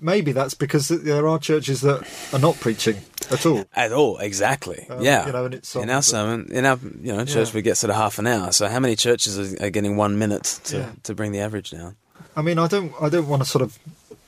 maybe 0.00 0.32
that's 0.32 0.54
because 0.54 0.88
there 0.88 1.26
are 1.28 1.38
churches 1.38 1.80
that 1.82 2.06
are 2.32 2.38
not 2.38 2.58
preaching 2.60 2.96
at 3.30 3.46
all. 3.46 3.64
At 3.74 3.92
all, 3.92 4.18
exactly. 4.18 4.86
Um, 4.88 5.02
yeah. 5.02 5.26
You 5.26 5.32
know, 5.32 5.44
and 5.46 5.54
it's 5.54 5.74
in 5.76 5.90
our 5.90 6.02
sermon, 6.02 6.48
in 6.50 6.64
our 6.64 6.78
you 7.00 7.12
know 7.12 7.24
church, 7.24 7.48
yeah. 7.48 7.54
we 7.54 7.62
get 7.62 7.76
sort 7.76 7.90
of 7.90 7.96
half 7.96 8.18
an 8.18 8.26
hour. 8.26 8.52
So 8.52 8.68
how 8.68 8.80
many 8.80 8.96
churches 8.96 9.38
are, 9.38 9.66
are 9.66 9.70
getting 9.70 9.96
one 9.96 10.18
minute 10.18 10.60
to, 10.64 10.78
yeah. 10.78 10.90
to 11.04 11.14
bring 11.14 11.32
the 11.32 11.40
average 11.40 11.70
down? 11.70 11.96
I 12.36 12.42
mean, 12.42 12.58
I 12.58 12.68
don't, 12.68 12.92
I 13.00 13.08
don't 13.08 13.28
want 13.28 13.42
to 13.42 13.48
sort 13.48 13.62
of 13.62 13.78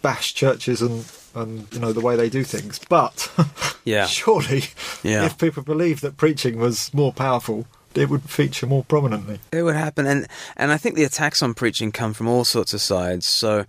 bash 0.03 0.35
churches 0.35 0.83
and 0.83 1.05
and 1.35 1.67
you 1.73 1.81
know 1.81 1.93
the 1.93 2.01
way 2.01 2.17
they 2.17 2.29
do 2.29 2.45
things, 2.45 2.79
but 2.89 3.31
yeah, 3.85 4.07
surely, 4.07 4.65
yeah. 5.03 5.25
if 5.25 5.39
people 5.39 5.63
believed 5.63 6.03
that 6.03 6.17
preaching 6.17 6.59
was 6.59 6.93
more 6.95 7.13
powerful, 7.13 7.67
it 7.95 8.09
would 8.09 8.23
feature 8.23 8.67
more 8.67 8.85
prominently. 8.85 9.41
It 9.53 9.63
would 9.63 9.75
happen, 9.75 10.07
and 10.07 10.27
and 10.57 10.71
I 10.71 10.77
think 10.77 10.95
the 10.95 11.05
attacks 11.05 11.43
on 11.43 11.55
preaching 11.55 11.91
come 11.91 12.13
from 12.13 12.29
all 12.29 12.45
sorts 12.45 12.73
of 12.73 12.81
sides. 12.81 13.27
So 13.27 13.65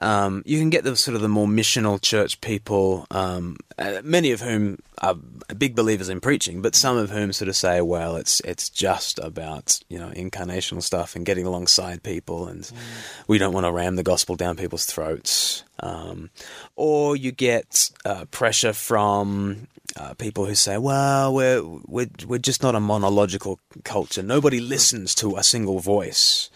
um, 0.00 0.42
you 0.44 0.58
can 0.58 0.70
get 0.70 0.84
the 0.84 0.94
sort 0.96 1.14
of 1.14 1.22
the 1.22 1.28
more 1.28 1.46
missional 1.46 2.00
church 2.00 2.40
people, 2.40 3.06
um, 3.10 3.56
uh, 3.78 4.00
many 4.04 4.30
of 4.32 4.40
whom 4.40 4.78
are 4.98 5.14
big 5.56 5.74
believers 5.74 6.08
in 6.08 6.20
preaching, 6.20 6.60
but 6.60 6.74
some 6.74 6.96
of 6.96 7.10
whom 7.10 7.32
sort 7.32 7.48
of 7.48 7.56
say, 7.56 7.80
well, 7.80 8.16
it's 8.16 8.40
it's 8.40 8.68
just 8.68 9.18
about 9.18 9.80
you 9.88 9.98
know 9.98 10.10
incarnational 10.10 10.82
stuff 10.82 11.16
and 11.16 11.24
getting 11.24 11.46
alongside 11.46 12.02
people, 12.02 12.48
and 12.48 12.62
mm. 12.62 12.76
we 13.26 13.38
don't 13.38 13.54
want 13.54 13.64
to 13.64 13.72
ram 13.72 13.96
the 13.96 14.02
gospel 14.02 14.36
down 14.36 14.56
people's 14.56 14.84
throats. 14.84 15.64
Um, 15.80 16.30
or 16.76 17.16
you 17.16 17.32
get 17.32 17.90
uh, 18.04 18.26
pressure 18.26 18.72
from 18.72 19.68
uh, 19.96 20.14
people 20.14 20.46
who 20.46 20.54
say, 20.54 20.78
"Well, 20.78 21.34
we're 21.34 21.62
we're 21.86 22.10
we're 22.26 22.38
just 22.38 22.62
not 22.62 22.74
a 22.74 22.80
monological 22.80 23.58
culture. 23.84 24.22
Nobody 24.22 24.60
listens 24.60 25.14
to 25.16 25.36
a 25.36 25.42
single 25.42 25.80
voice." 25.80 26.50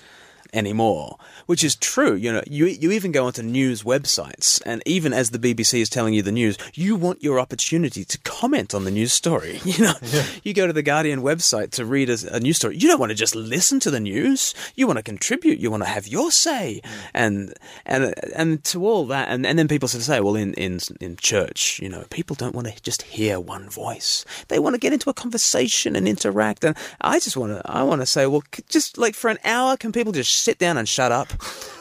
Anymore, 0.52 1.18
which 1.46 1.64
is 1.64 1.76
true. 1.76 2.14
You 2.14 2.32
know, 2.32 2.42
you 2.46 2.66
you 2.66 2.92
even 2.92 3.12
go 3.12 3.26
onto 3.26 3.42
news 3.42 3.82
websites, 3.82 4.62
and 4.66 4.82
even 4.86 5.12
as 5.12 5.30
the 5.30 5.38
BBC 5.38 5.80
is 5.80 5.88
telling 5.88 6.14
you 6.14 6.22
the 6.22 6.32
news, 6.32 6.58
you 6.74 6.96
want 6.96 7.22
your 7.22 7.38
opportunity 7.38 8.04
to 8.04 8.18
comment 8.18 8.74
on 8.74 8.84
the 8.84 8.90
news 8.90 9.12
story. 9.12 9.60
You 9.76 9.84
know, 9.84 9.94
yeah. 10.00 10.22
you 10.42 10.54
go 10.54 10.66
to 10.66 10.72
the 10.72 10.82
Guardian 10.82 11.20
website 11.20 11.70
to 11.72 11.84
read 11.84 12.08
a, 12.08 12.16
a, 12.32 12.40
news 12.40 12.56
story. 12.56 12.78
You 12.78 12.88
don't 12.88 13.00
want 13.00 13.10
to 13.10 13.16
just 13.16 13.34
listen 13.34 13.78
to 13.80 13.90
the 13.90 14.00
news. 14.00 14.54
You 14.74 14.86
want 14.86 14.98
to 14.98 15.02
contribute. 15.02 15.58
You 15.58 15.70
want 15.70 15.82
to 15.82 15.88
have 15.88 16.06
your 16.06 16.30
say, 16.30 16.80
mm. 16.82 16.90
and 17.12 17.52
and 17.84 18.14
and 18.34 18.64
to 18.64 18.86
all 18.86 19.04
that, 19.06 19.28
and, 19.28 19.44
and 19.44 19.58
then 19.58 19.68
people 19.68 19.88
sort 19.88 20.00
of 20.00 20.06
say, 20.06 20.20
well, 20.20 20.36
in 20.36 20.54
in 20.54 20.78
in 21.00 21.16
church, 21.16 21.78
you 21.82 21.90
know, 21.90 22.04
people 22.10 22.36
don't 22.36 22.54
want 22.54 22.68
to 22.68 22.82
just 22.82 23.02
hear 23.02 23.38
one 23.38 23.68
voice. 23.68 24.24
They 24.48 24.58
want 24.58 24.74
to 24.74 24.80
get 24.80 24.92
into 24.92 25.10
a 25.10 25.14
conversation 25.14 25.96
and 25.96 26.08
interact. 26.08 26.64
And 26.64 26.76
I 27.00 27.18
just 27.18 27.36
want 27.36 27.52
to 27.52 27.62
I 27.70 27.82
want 27.82 28.00
to 28.02 28.06
say, 28.06 28.26
well, 28.26 28.42
just 28.68 28.96
like 28.96 29.14
for 29.14 29.28
an 29.28 29.38
hour, 29.44 29.76
can 29.76 29.92
people 29.92 30.12
just 30.12 30.35
sit 30.40 30.58
down 30.58 30.76
and 30.76 30.88
shut 30.88 31.12
up? 31.12 31.28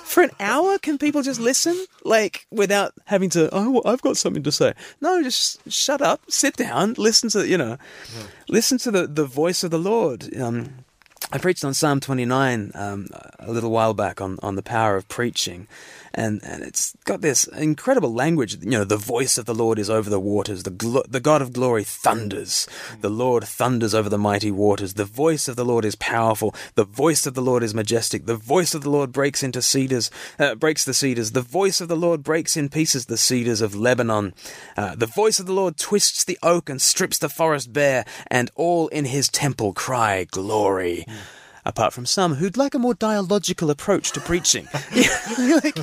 For 0.05 0.23
an 0.23 0.31
hour, 0.39 0.77
can 0.77 0.97
people 0.97 1.23
just 1.23 1.39
listen? 1.39 1.75
Like, 2.03 2.45
without 2.51 2.93
having 3.05 3.29
to, 3.31 3.49
oh, 3.51 3.81
I've 3.85 4.01
got 4.01 4.17
something 4.17 4.43
to 4.43 4.51
say. 4.51 4.73
No, 5.01 5.21
just 5.23 5.59
shut 5.71 6.01
up, 6.01 6.21
sit 6.29 6.55
down, 6.55 6.93
listen 6.97 7.29
to, 7.29 7.47
you 7.47 7.57
know, 7.57 7.77
listen 8.47 8.77
to 8.79 8.91
the, 8.91 9.07
the 9.07 9.25
voice 9.25 9.63
of 9.63 9.71
the 9.71 9.79
Lord. 9.79 10.35
Um, 10.39 10.85
I 11.31 11.37
preached 11.37 11.65
on 11.65 11.73
Psalm 11.73 11.99
29 11.99 12.71
um, 12.75 13.07
a 13.39 13.51
little 13.51 13.71
while 13.71 13.93
back 13.93 14.21
on, 14.21 14.37
on 14.43 14.55
the 14.55 14.61
power 14.61 14.95
of 14.95 15.07
preaching 15.07 15.67
and 16.15 16.41
and 16.43 16.63
it's 16.63 16.95
got 17.03 17.21
this 17.21 17.43
incredible 17.45 18.13
language. 18.13 18.57
You 18.63 18.71
know, 18.71 18.83
the 18.83 18.97
voice 18.97 19.37
of 19.37 19.45
the 19.45 19.53
Lord 19.53 19.77
is 19.77 19.89
over 19.89 20.09
the 20.09 20.19
waters. 20.19 20.63
The 20.63 20.71
glo- 20.71 21.03
the 21.07 21.19
God 21.19 21.41
of 21.41 21.53
glory 21.53 21.83
thunders. 21.83 22.67
The 23.01 23.09
Lord 23.09 23.43
thunders 23.43 23.93
over 23.93 24.09
the 24.09 24.17
mighty 24.17 24.49
waters. 24.49 24.93
The 24.93 25.05
voice 25.05 25.47
of 25.47 25.55
the 25.55 25.65
Lord 25.65 25.85
is 25.85 25.95
powerful. 25.95 26.55
The 26.75 26.85
voice 26.85 27.25
of 27.25 27.33
the 27.33 27.41
Lord 27.41 27.63
is 27.63 27.73
majestic. 27.73 28.25
The 28.25 28.35
voice 28.35 28.73
of 28.73 28.81
the 28.81 28.89
Lord 28.89 29.11
breaks 29.11 29.43
into 29.43 29.61
cedars, 29.61 30.09
uh, 30.39 30.55
breaks 30.55 30.85
the 30.85 30.93
cedars. 30.93 31.31
The 31.31 31.41
voice 31.41 31.81
of 31.81 31.89
the 31.89 31.97
Lord 31.97 32.23
breaks 32.23 32.55
in 32.55 32.69
pieces 32.69 33.05
the 33.05 33.17
cedars 33.17 33.61
of 33.61 33.75
Lebanon. 33.75 34.33
Uh, 34.77 34.95
the 34.95 35.05
voice 35.05 35.39
of 35.39 35.45
the 35.45 35.53
Lord 35.53 35.77
twists 35.77 36.23
the 36.23 36.39
oak 36.41 36.69
and 36.69 36.81
strips 36.81 37.17
the 37.17 37.29
forest 37.29 37.73
bare, 37.73 38.05
and 38.27 38.49
all 38.55 38.87
in 38.87 39.05
His 39.05 39.27
temple 39.27 39.73
cry 39.73 40.23
glory. 40.23 41.05
Mm 41.07 41.15
apart 41.65 41.93
from 41.93 42.05
some 42.05 42.35
who'd 42.35 42.57
like 42.57 42.75
a 42.75 42.79
more 42.79 42.93
dialogical 42.93 43.69
approach 43.69 44.11
to 44.11 44.21
preaching. 44.21 44.67
like, 45.63 45.77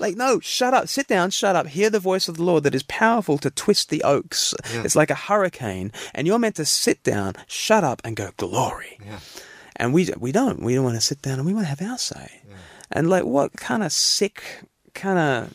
like, 0.00 0.16
no, 0.16 0.38
shut 0.40 0.74
up, 0.74 0.88
sit 0.88 1.08
down, 1.08 1.30
shut 1.30 1.56
up, 1.56 1.66
hear 1.66 1.88
the 1.88 1.98
voice 1.98 2.28
of 2.28 2.36
the 2.36 2.42
Lord 2.42 2.62
that 2.64 2.74
is 2.74 2.82
powerful 2.84 3.38
to 3.38 3.50
twist 3.50 3.88
the 3.88 4.02
oaks. 4.02 4.54
Yeah. 4.72 4.82
It's 4.84 4.96
like 4.96 5.10
a 5.10 5.14
hurricane, 5.14 5.92
and 6.14 6.26
you're 6.26 6.38
meant 6.38 6.56
to 6.56 6.64
sit 6.64 7.02
down, 7.02 7.34
shut 7.46 7.84
up, 7.84 8.02
and 8.04 8.16
go, 8.16 8.30
glory. 8.36 8.98
Yeah. 9.04 9.20
And 9.76 9.92
we, 9.92 10.08
we 10.18 10.30
don't. 10.30 10.60
We 10.62 10.74
don't 10.74 10.84
want 10.84 10.96
to 10.96 11.00
sit 11.00 11.22
down 11.22 11.38
and 11.38 11.46
we 11.46 11.54
want 11.54 11.64
to 11.64 11.70
have 11.70 11.82
our 11.82 11.98
say. 11.98 12.42
Yeah. 12.48 12.54
And 12.92 13.08
like, 13.08 13.24
what 13.24 13.54
kind 13.54 13.82
of 13.82 13.92
sick, 13.92 14.62
kind 14.94 15.18
of 15.18 15.52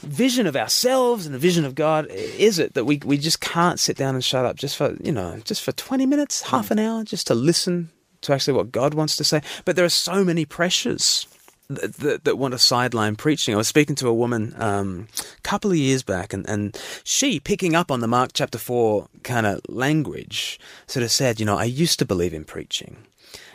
vision 0.00 0.48
of 0.48 0.56
ourselves 0.56 1.26
and 1.26 1.34
the 1.34 1.38
vision 1.38 1.64
of 1.64 1.76
God 1.76 2.08
is 2.08 2.58
it 2.58 2.74
that 2.74 2.84
we 2.84 3.00
we 3.04 3.16
just 3.16 3.40
can't 3.40 3.78
sit 3.78 3.96
down 3.96 4.16
and 4.16 4.24
shut 4.24 4.44
up 4.44 4.56
just 4.56 4.76
for 4.76 4.96
you 5.00 5.12
know 5.12 5.38
just 5.44 5.62
for 5.62 5.70
20 5.70 6.06
minutes 6.06 6.42
half 6.42 6.72
an 6.72 6.78
mm. 6.78 6.84
hour 6.84 7.04
just 7.04 7.28
to 7.28 7.36
listen 7.36 7.88
to 8.22 8.32
actually 8.32 8.54
what 8.54 8.72
God 8.72 8.94
wants 8.94 9.16
to 9.16 9.24
say. 9.24 9.42
But 9.64 9.76
there 9.76 9.84
are 9.84 9.90
so 9.90 10.24
many 10.24 10.44
pressures 10.44 11.26
that, 11.68 11.94
that, 11.94 12.24
that 12.24 12.38
want 12.38 12.52
to 12.52 12.58
sideline 12.58 13.16
preaching. 13.16 13.54
I 13.54 13.58
was 13.58 13.68
speaking 13.68 13.96
to 13.96 14.08
a 14.08 14.14
woman 14.14 14.54
um, 14.56 15.08
a 15.38 15.40
couple 15.42 15.70
of 15.70 15.76
years 15.76 16.02
back, 16.02 16.32
and, 16.32 16.48
and 16.48 16.78
she, 17.04 17.40
picking 17.40 17.74
up 17.74 17.90
on 17.90 18.00
the 18.00 18.08
Mark 18.08 18.30
chapter 18.32 18.58
4 18.58 19.08
kind 19.22 19.46
of 19.46 19.60
language, 19.68 20.58
sort 20.86 21.04
of 21.04 21.10
said, 21.10 21.40
You 21.40 21.46
know, 21.46 21.56
I 21.56 21.64
used 21.64 21.98
to 22.00 22.04
believe 22.04 22.34
in 22.34 22.44
preaching. 22.44 22.96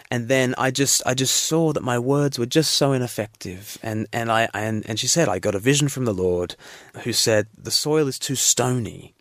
And 0.10 0.30
then 0.30 0.56
I 0.58 0.72
just 0.72 1.02
I 1.06 1.14
just 1.14 1.36
saw 1.36 1.74
that 1.74 1.84
my 1.84 2.00
words 2.00 2.40
were 2.40 2.46
just 2.46 2.72
so 2.78 2.94
ineffective, 2.94 3.78
and 3.84 4.08
and 4.14 4.32
I 4.32 4.48
and, 4.54 4.86
and 4.88 4.98
she 4.98 5.06
said 5.06 5.28
I 5.28 5.38
got 5.38 5.54
a 5.54 5.60
vision 5.60 5.90
from 5.90 6.06
the 6.06 6.14
Lord, 6.14 6.56
who 7.04 7.12
said 7.12 7.48
the 7.58 7.72
soil 7.72 8.08
is 8.08 8.18
too 8.18 8.36
stony, 8.36 9.14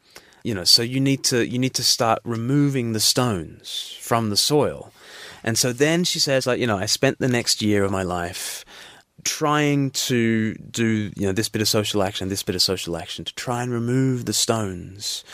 you 0.46 0.54
know, 0.54 0.62
so 0.62 0.82
you 0.82 1.00
need 1.00 1.24
to 1.24 1.44
you 1.44 1.58
need 1.58 1.74
to 1.74 1.82
start 1.82 2.20
removing 2.22 2.92
the 2.92 3.00
stones 3.00 3.98
from 4.00 4.30
the 4.30 4.36
soil, 4.36 4.92
and 5.46 5.56
so 5.56 5.72
then 5.72 6.04
she 6.04 6.18
says 6.18 6.46
like 6.46 6.60
you 6.60 6.66
know 6.66 6.76
I 6.76 6.86
spent 6.86 7.18
the 7.18 7.28
next 7.28 7.62
year 7.62 7.84
of 7.84 7.90
my 7.92 8.02
life 8.02 8.64
trying 9.26 9.90
to 9.90 10.54
do 10.54 11.10
you 11.16 11.26
know 11.26 11.32
this 11.32 11.48
bit 11.48 11.60
of 11.60 11.68
social 11.68 12.02
action, 12.02 12.28
this 12.28 12.44
bit 12.44 12.54
of 12.54 12.62
social 12.62 12.96
action 12.96 13.24
to 13.24 13.34
try 13.34 13.62
and 13.62 13.72
remove 13.72 14.24
the 14.24 14.32
stones, 14.32 15.24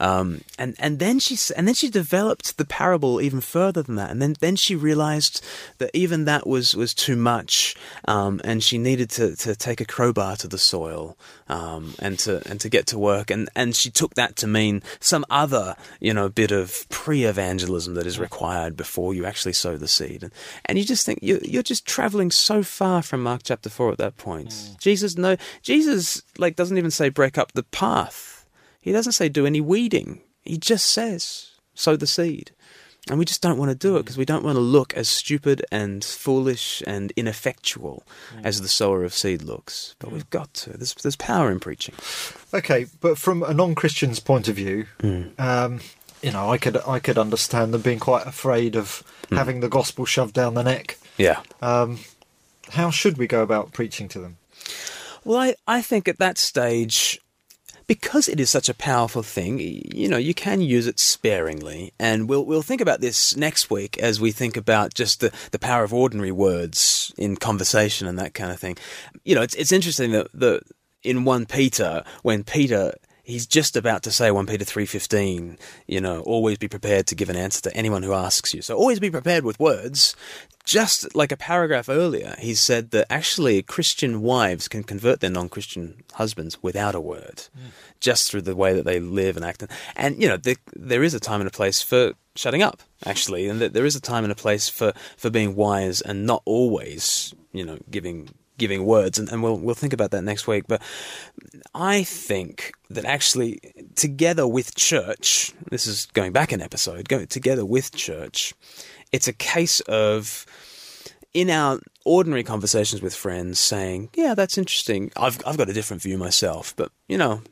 um, 0.00 0.40
and 0.58 0.74
and 0.78 0.98
then 0.98 1.18
she 1.18 1.36
and 1.54 1.68
then 1.68 1.74
she 1.74 1.90
developed 1.90 2.56
the 2.56 2.64
parable 2.64 3.20
even 3.20 3.42
further 3.42 3.82
than 3.82 3.96
that, 3.96 4.10
and 4.10 4.22
then 4.22 4.34
then 4.40 4.56
she 4.56 4.74
realized 4.74 5.44
that 5.78 5.90
even 5.92 6.24
that 6.24 6.46
was 6.46 6.74
was 6.74 6.94
too 6.94 7.14
much, 7.14 7.76
um, 8.08 8.40
and 8.42 8.62
she 8.64 8.78
needed 8.78 9.10
to, 9.10 9.36
to 9.36 9.54
take 9.54 9.80
a 9.80 9.84
crowbar 9.84 10.36
to 10.36 10.48
the 10.48 10.58
soil, 10.58 11.16
um, 11.48 11.94
and 11.98 12.18
to 12.20 12.42
and 12.48 12.58
to 12.60 12.70
get 12.70 12.86
to 12.86 12.98
work, 12.98 13.30
and 13.30 13.50
and 13.54 13.76
she 13.76 13.90
took 13.90 14.14
that 14.14 14.34
to 14.36 14.46
mean 14.46 14.82
some 14.98 15.26
other 15.28 15.76
you 16.00 16.14
know 16.14 16.30
bit 16.30 16.50
of 16.50 16.88
pre-evangelism 16.88 17.94
that 17.94 18.06
is 18.06 18.18
required 18.18 18.76
before 18.76 19.12
you 19.12 19.26
actually 19.26 19.52
sow 19.52 19.76
the 19.76 19.88
seed, 19.88 20.22
and 20.22 20.32
and 20.64 20.78
you 20.78 20.84
just 20.84 21.04
think 21.04 21.18
you 21.22 21.38
you're 21.44 21.62
just 21.62 21.84
traveling 21.84 22.30
so 22.30 22.62
far 22.62 23.02
from 23.02 23.22
Mark 23.22 23.41
chapter 23.44 23.68
four 23.68 23.92
at 23.92 23.98
that 23.98 24.16
point. 24.16 24.50
Mm. 24.50 24.78
Jesus 24.78 25.16
no 25.16 25.36
Jesus 25.62 26.22
like 26.38 26.56
doesn't 26.56 26.78
even 26.78 26.90
say 26.90 27.08
break 27.08 27.38
up 27.38 27.52
the 27.52 27.64
path 27.64 28.32
he 28.82 28.92
doesn't 28.92 29.12
say 29.12 29.28
do 29.28 29.46
any 29.46 29.60
weeding. 29.60 30.20
He 30.42 30.58
just 30.58 30.90
says 30.90 31.52
sow 31.74 31.96
the 31.96 32.06
seed. 32.06 32.50
And 33.08 33.18
we 33.18 33.24
just 33.24 33.42
don't 33.42 33.58
want 33.58 33.70
to 33.70 33.74
do 33.74 33.96
it 33.96 34.00
because 34.00 34.16
we 34.16 34.24
don't 34.24 34.44
want 34.44 34.54
to 34.54 34.60
look 34.60 34.94
as 34.94 35.08
stupid 35.08 35.64
and 35.72 36.04
foolish 36.04 36.84
and 36.86 37.12
ineffectual 37.16 38.04
mm. 38.32 38.44
as 38.44 38.60
the 38.60 38.68
sower 38.68 39.02
of 39.02 39.12
seed 39.12 39.42
looks. 39.42 39.96
But 39.98 40.12
we've 40.12 40.28
got 40.30 40.54
to. 40.54 40.70
There's, 40.70 40.94
there's 40.94 41.16
power 41.16 41.50
in 41.50 41.58
preaching. 41.58 41.96
Okay, 42.54 42.86
but 43.00 43.18
from 43.18 43.42
a 43.42 43.52
non-Christian's 43.52 44.20
point 44.20 44.46
of 44.46 44.54
view, 44.54 44.86
mm. 45.00 45.38
um, 45.40 45.80
you 46.22 46.30
know, 46.30 46.48
I 46.48 46.58
could 46.58 46.76
I 46.86 47.00
could 47.00 47.18
understand 47.18 47.74
them 47.74 47.80
being 47.80 47.98
quite 47.98 48.24
afraid 48.24 48.76
of 48.76 49.02
mm. 49.28 49.36
having 49.36 49.60
the 49.60 49.68
gospel 49.68 50.04
shoved 50.04 50.34
down 50.34 50.54
the 50.54 50.62
neck. 50.62 50.96
Yeah. 51.18 51.40
Um, 51.60 51.98
how 52.70 52.90
should 52.90 53.18
we 53.18 53.26
go 53.26 53.42
about 53.42 53.72
preaching 53.72 54.08
to 54.08 54.20
them? 54.20 54.38
Well, 55.24 55.38
I, 55.38 55.54
I 55.66 55.82
think 55.82 56.08
at 56.08 56.18
that 56.18 56.38
stage, 56.38 57.20
because 57.86 58.28
it 58.28 58.40
is 58.40 58.50
such 58.50 58.68
a 58.68 58.74
powerful 58.74 59.22
thing, 59.22 59.58
you 59.58 60.08
know, 60.08 60.16
you 60.16 60.34
can 60.34 60.60
use 60.60 60.86
it 60.86 60.98
sparingly. 60.98 61.92
And 61.98 62.28
we'll, 62.28 62.44
we'll 62.44 62.62
think 62.62 62.80
about 62.80 63.00
this 63.00 63.36
next 63.36 63.70
week 63.70 63.98
as 63.98 64.20
we 64.20 64.32
think 64.32 64.56
about 64.56 64.94
just 64.94 65.20
the, 65.20 65.32
the 65.50 65.58
power 65.58 65.84
of 65.84 65.94
ordinary 65.94 66.32
words 66.32 67.12
in 67.16 67.36
conversation 67.36 68.06
and 68.08 68.18
that 68.18 68.34
kind 68.34 68.50
of 68.50 68.58
thing. 68.58 68.76
You 69.24 69.34
know, 69.34 69.42
it's, 69.42 69.54
it's 69.54 69.72
interesting 69.72 70.12
that 70.12 70.28
the, 70.32 70.62
in 71.02 71.24
1 71.24 71.46
Peter, 71.46 72.04
when 72.22 72.44
Peter 72.44 72.94
he's 73.22 73.46
just 73.46 73.76
about 73.76 74.02
to 74.02 74.10
say 74.10 74.30
1 74.30 74.46
Peter 74.46 74.64
3:15, 74.64 75.58
you 75.86 76.00
know, 76.00 76.20
always 76.22 76.58
be 76.58 76.68
prepared 76.68 77.06
to 77.06 77.14
give 77.14 77.30
an 77.30 77.36
answer 77.36 77.60
to 77.62 77.76
anyone 77.76 78.02
who 78.02 78.12
asks 78.12 78.52
you. 78.52 78.62
So 78.62 78.76
always 78.76 79.00
be 79.00 79.10
prepared 79.10 79.44
with 79.44 79.60
words. 79.60 80.16
Just 80.64 81.14
like 81.16 81.32
a 81.32 81.36
paragraph 81.36 81.88
earlier, 81.88 82.36
he 82.38 82.54
said 82.54 82.92
that 82.92 83.06
actually 83.10 83.62
Christian 83.62 84.22
wives 84.22 84.68
can 84.68 84.84
convert 84.84 85.20
their 85.20 85.30
non-Christian 85.30 86.04
husbands 86.14 86.62
without 86.62 86.94
a 86.94 87.00
word, 87.00 87.48
mm. 87.56 87.72
just 87.98 88.30
through 88.30 88.42
the 88.42 88.54
way 88.54 88.72
that 88.72 88.84
they 88.84 89.00
live 89.00 89.36
and 89.36 89.44
act. 89.44 89.64
And 89.96 90.22
you 90.22 90.28
know, 90.28 90.36
there, 90.36 90.54
there 90.74 91.02
is 91.02 91.14
a 91.14 91.20
time 91.20 91.40
and 91.40 91.48
a 91.48 91.52
place 91.52 91.82
for 91.82 92.12
shutting 92.36 92.62
up, 92.62 92.82
actually, 93.04 93.48
and 93.48 93.60
that 93.60 93.72
there 93.72 93.84
is 93.84 93.96
a 93.96 94.00
time 94.00 94.24
and 94.24 94.32
a 94.32 94.36
place 94.36 94.68
for 94.68 94.92
for 95.16 95.30
being 95.30 95.56
wise 95.56 96.00
and 96.00 96.26
not 96.26 96.42
always, 96.44 97.34
you 97.52 97.64
know, 97.64 97.78
giving 97.90 98.28
giving 98.58 98.84
words, 98.84 99.18
and, 99.18 99.28
and 99.30 99.42
we'll 99.42 99.58
we'll 99.58 99.74
think 99.74 99.92
about 99.92 100.12
that 100.12 100.22
next 100.22 100.46
week. 100.46 100.64
But 100.68 100.80
I 101.74 102.04
think 102.04 102.72
that 102.90 103.04
actually, 103.04 103.60
together 103.96 104.46
with 104.46 104.76
church, 104.76 105.52
this 105.70 105.86
is 105.86 106.06
going 106.06 106.32
back 106.32 106.52
an 106.52 106.60
episode, 106.60 107.08
go 107.08 107.24
together 107.24 107.64
with 107.64 107.92
church, 107.92 108.54
it's 109.12 109.28
a 109.28 109.32
case 109.32 109.80
of 109.80 110.46
in 111.34 111.50
our 111.50 111.80
ordinary 112.04 112.42
conversations 112.42 113.02
with 113.02 113.14
friends 113.14 113.58
saying, 113.58 114.10
"Yeah, 114.14 114.34
that's 114.34 114.58
interesting. 114.58 115.12
I've 115.16 115.40
I've 115.46 115.58
got 115.58 115.70
a 115.70 115.72
different 115.72 116.02
view 116.02 116.18
myself, 116.18 116.74
but 116.76 116.90
you 117.08 117.18
know, 117.18 117.42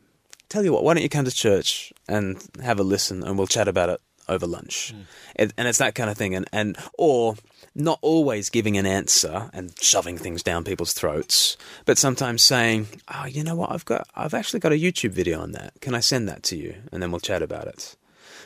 tell 0.48 0.64
you 0.64 0.72
what, 0.72 0.84
why 0.84 0.94
don't 0.94 1.02
you 1.02 1.08
come 1.08 1.24
to 1.24 1.30
church 1.30 1.92
and 2.08 2.42
have 2.62 2.80
a 2.80 2.82
listen, 2.82 3.22
and 3.22 3.38
we'll 3.38 3.46
chat 3.46 3.68
about 3.68 3.90
it 3.90 4.00
over 4.28 4.46
lunch." 4.46 4.92
Mm. 4.94 5.04
And, 5.36 5.54
and 5.58 5.68
it's 5.68 5.78
that 5.78 5.94
kind 5.94 6.10
of 6.10 6.16
thing, 6.16 6.34
and 6.34 6.48
and 6.52 6.76
or 6.98 7.36
not 7.74 7.98
always 8.02 8.50
giving 8.50 8.76
an 8.76 8.86
answer 8.86 9.48
and 9.52 9.72
shoving 9.80 10.18
things 10.18 10.42
down 10.42 10.64
people's 10.64 10.92
throats, 10.92 11.56
but 11.84 11.98
sometimes 11.98 12.42
saying, 12.42 12.88
"Oh, 13.14 13.26
you 13.26 13.44
know 13.44 13.56
what? 13.56 13.70
I've 13.70 13.84
got 13.84 14.08
I've 14.14 14.34
actually 14.34 14.60
got 14.60 14.72
a 14.72 14.80
YouTube 14.80 15.12
video 15.12 15.40
on 15.40 15.52
that. 15.52 15.74
Can 15.80 15.94
I 15.94 16.00
send 16.00 16.28
that 16.28 16.42
to 16.44 16.56
you?" 16.56 16.74
And 16.92 17.02
then 17.02 17.10
we'll 17.10 17.20
chat 17.20 17.42
about 17.42 17.68
it. 17.68 17.96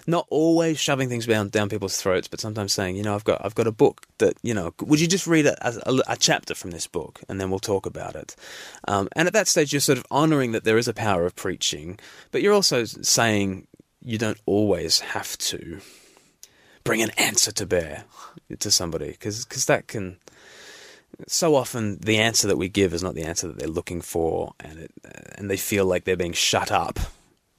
Not 0.06 0.26
always 0.28 0.78
shoving 0.78 1.08
things 1.08 1.26
down 1.26 1.48
down 1.48 1.68
people's 1.68 1.96
throats, 1.96 2.28
but 2.28 2.40
sometimes 2.40 2.72
saying, 2.72 2.96
"You 2.96 3.02
know, 3.02 3.14
I've 3.14 3.24
got 3.24 3.44
I've 3.44 3.54
got 3.54 3.66
a 3.66 3.72
book 3.72 4.06
that 4.18 4.36
you 4.42 4.52
know. 4.52 4.74
Would 4.82 5.00
you 5.00 5.06
just 5.06 5.26
read 5.26 5.46
a, 5.46 5.56
a, 5.88 6.00
a 6.08 6.16
chapter 6.16 6.54
from 6.54 6.72
this 6.72 6.86
book, 6.86 7.20
and 7.28 7.40
then 7.40 7.50
we'll 7.50 7.58
talk 7.58 7.86
about 7.86 8.14
it?" 8.14 8.36
Um, 8.86 9.08
and 9.16 9.26
at 9.26 9.32
that 9.32 9.48
stage, 9.48 9.72
you're 9.72 9.80
sort 9.80 9.98
of 9.98 10.06
honouring 10.10 10.52
that 10.52 10.64
there 10.64 10.76
is 10.76 10.88
a 10.88 10.94
power 10.94 11.24
of 11.24 11.34
preaching, 11.36 11.98
but 12.32 12.42
you're 12.42 12.52
also 12.52 12.84
saying 12.84 13.66
you 14.02 14.18
don't 14.18 14.40
always 14.44 15.00
have 15.00 15.38
to 15.38 15.80
bring 16.84 17.02
an 17.02 17.10
answer 17.16 17.50
to 17.50 17.66
bear 17.66 18.04
to 18.58 18.70
somebody 18.70 19.12
because 19.12 19.44
because 19.46 19.64
that 19.64 19.86
can 19.88 20.18
so 21.26 21.54
often 21.54 21.98
the 22.00 22.18
answer 22.18 22.46
that 22.46 22.58
we 22.58 22.68
give 22.68 22.92
is 22.92 23.02
not 23.02 23.14
the 23.14 23.22
answer 23.22 23.48
that 23.48 23.58
they're 23.58 23.68
looking 23.68 24.00
for 24.00 24.52
and 24.60 24.78
it, 24.78 24.92
and 25.36 25.50
they 25.50 25.56
feel 25.56 25.86
like 25.86 26.04
they're 26.04 26.16
being 26.16 26.32
shut 26.32 26.70
up 26.70 26.98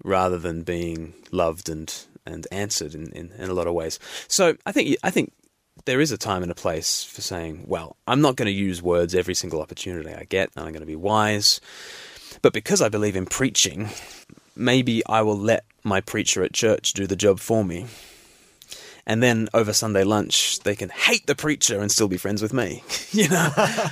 rather 0.04 0.38
than 0.38 0.62
being 0.62 1.14
loved 1.32 1.70
and 1.70 2.06
and 2.26 2.48
answered 2.52 2.96
in, 2.96 3.12
in, 3.12 3.32
in 3.38 3.50
a 3.50 3.54
lot 3.54 3.68
of 3.68 3.74
ways. 3.74 4.00
So 4.28 4.56
I 4.66 4.72
think 4.72 4.98
I 5.04 5.12
think 5.12 5.34
there 5.86 6.02
is 6.02 6.12
a 6.12 6.18
time 6.18 6.42
and 6.42 6.52
a 6.52 6.56
place 6.56 7.04
for 7.04 7.22
saying, 7.22 7.66
well, 7.68 7.98
I'm 8.08 8.22
not 8.22 8.36
going 8.36 8.48
to 8.48 8.52
use 8.52 8.82
words 8.82 9.14
every 9.14 9.36
single 9.36 9.62
opportunity 9.62 10.14
I 10.14 10.24
get, 10.24 10.50
and 10.56 10.66
I'm 10.66 10.72
going 10.72 10.82
to 10.82 10.88
be 10.88 10.96
wise. 10.96 11.60
But 12.42 12.54
because 12.54 12.82
I 12.82 12.90
believe 12.90 13.16
in 13.16 13.26
preaching, 13.26 13.90
maybe 14.56 15.06
I 15.06 15.22
will 15.22 15.38
let 15.38 15.66
my 15.84 16.02
preacher 16.02 16.44
at 16.44 16.54
church 16.54 16.94
do 16.94 17.08
the 17.08 17.16
job 17.16 17.40
for 17.40 17.64
me 17.64 17.86
and 19.08 19.22
then 19.22 19.48
over 19.54 19.74
Sunday 19.74 20.04
lunch 20.04 20.60
they 20.60 20.76
can 20.76 20.90
hate 20.90 21.28
the 21.28 21.36
preacher 21.36 21.80
and 21.80 21.92
still 21.92 22.08
be 22.08 22.18
friends 22.18 22.42
with 22.42 22.54
me. 22.54 22.84
you 23.12 23.30
know. 23.30 23.50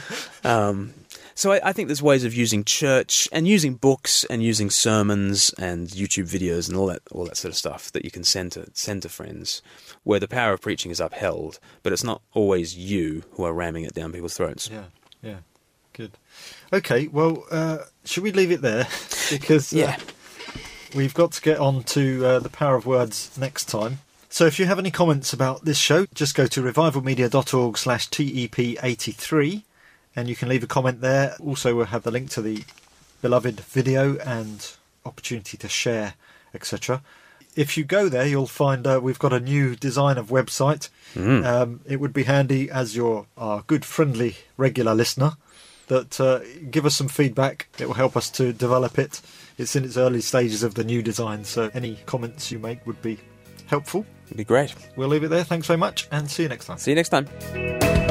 um, 0.43 0.93
so 1.36 1.52
I, 1.52 1.69
I, 1.69 1.74
think 1.74 1.88
there's 1.88 2.02
ways 2.02 2.24
of 2.24 2.34
using 2.34 2.63
church 2.63 3.28
and 3.32 3.48
using 3.48 3.76
books 3.76 4.24
and 4.26 4.43
using 4.43 4.69
sermons 4.69 5.52
and 5.58 5.88
YouTube 5.88 6.30
videos 6.30 6.67
and 6.67 6.78
all 6.78 6.88
that 6.88 7.02
all 7.12 7.26
that 7.26 7.38
sort 7.38 7.52
of 7.52 7.58
stuff 7.58 7.91
that 7.91 8.06
you 8.06 8.12
can 8.12 8.24
send 8.24 8.52
to 8.54 8.67
send 8.74 9.02
to 9.04 9.10
friends, 9.10 9.62
where 10.04 10.19
the 10.19 10.28
power 10.28 10.54
of 10.54 10.62
preaching 10.62 10.91
is 10.91 11.00
upheld, 11.00 11.60
but 11.82 11.93
it's 11.93 12.04
not 12.04 12.22
always 12.34 12.78
you 12.78 13.24
who 13.32 13.43
are 13.43 13.54
ramming 13.54 13.84
it 13.84 13.93
down 13.93 14.12
people's 14.12 14.36
throats. 14.36 14.69
Yeah, 14.69 14.86
yeah, 15.22 15.38
good. 15.93 16.12
Okay, 16.72 17.08
well, 17.08 17.46
uh, 17.52 17.80
should 18.06 18.24
we 18.24 18.32
leave 18.32 18.52
it 18.52 18.62
there 18.62 18.88
because 19.30 19.74
uh, 19.74 19.78
yeah. 19.78 19.98
We've 20.96 21.13
got 21.13 21.32
to 21.32 21.41
get 21.41 21.58
on 21.58 21.84
to 21.86 22.26
uh, 22.26 22.39
the 22.39 22.50
power 22.50 22.76
of 22.76 22.86
words 22.86 23.36
next 23.36 23.65
time. 23.65 24.00
So 24.30 24.46
if 24.46 24.60
you 24.60 24.67
have 24.67 24.78
any 24.78 24.91
comments 24.91 25.34
about 25.34 25.65
this 25.65 25.78
show, 25.78 26.06
just 26.13 26.36
go 26.36 26.46
to 26.46 26.62
revivalmedia.org 26.62 27.78
slash 27.78 28.10
TEP83 28.10 29.63
and 30.15 30.28
you 30.28 30.36
can 30.36 30.49
leave 30.49 30.63
a 30.63 30.67
comment 30.67 31.02
there. 31.02 31.36
Also, 31.39 31.76
we'll 31.76 31.86
have 31.88 32.04
the 32.04 32.12
link 32.12 32.30
to 32.32 32.41
the 32.41 32.63
beloved 33.21 33.60
video 33.62 34.17
and 34.17 34.71
opportunity 35.06 35.58
to 35.58 35.67
share, 35.67 36.13
etc. 36.54 37.02
If 37.56 37.78
you 37.78 37.84
go 37.84 38.10
there, 38.10 38.26
you'll 38.26 38.47
find 38.47 38.86
uh, 38.88 38.99
we've 39.02 39.19
got 39.19 39.34
a 39.34 39.39
new 39.39 39.76
design 39.76 40.17
of 40.17 40.28
website. 40.28 40.89
Mm. 41.13 41.45
Um, 41.45 41.80
it 41.86 41.99
would 41.99 42.13
be 42.13 42.23
handy 42.23 42.69
as 42.69 42.95
you're 42.95 43.28
our 43.38 43.63
good, 43.67 43.86
friendly, 43.86 44.38
regular 44.58 44.95
listener 44.95 45.34
that 45.88 46.19
uh, 46.19 46.39
give 46.71 46.86
us 46.86 46.95
some 46.95 47.08
feedback. 47.08 47.67
It 47.78 47.88
will 47.88 47.93
help 47.95 48.17
us 48.17 48.30
to 48.32 48.54
develop 48.54 48.97
it. 48.97 49.21
It's 49.58 49.76
in 49.76 49.84
its 49.84 49.97
early 49.97 50.21
stages 50.21 50.63
of 50.63 50.73
the 50.73 50.84
new 50.84 51.02
design, 51.02 51.43
so 51.43 51.69
any 51.73 51.99
comments 52.06 52.52
you 52.52 52.58
make 52.58 52.86
would 52.88 53.02
be 53.02 53.19
helpful. 53.67 54.06
It'd 54.26 54.38
be 54.38 54.43
great. 54.43 54.73
We'll 54.95 55.10
leave 55.10 55.23
it 55.23 55.30
there. 55.30 55.43
Thanks 55.43 55.67
very 55.67 55.78
much 55.78 56.08
and 56.12 56.30
see 56.30 56.43
you 56.43 56.49
next 56.49 56.65
time. 56.65 56.78
See 56.78 56.91
you 56.91 56.95
next 56.95 57.10
time. 57.10 58.03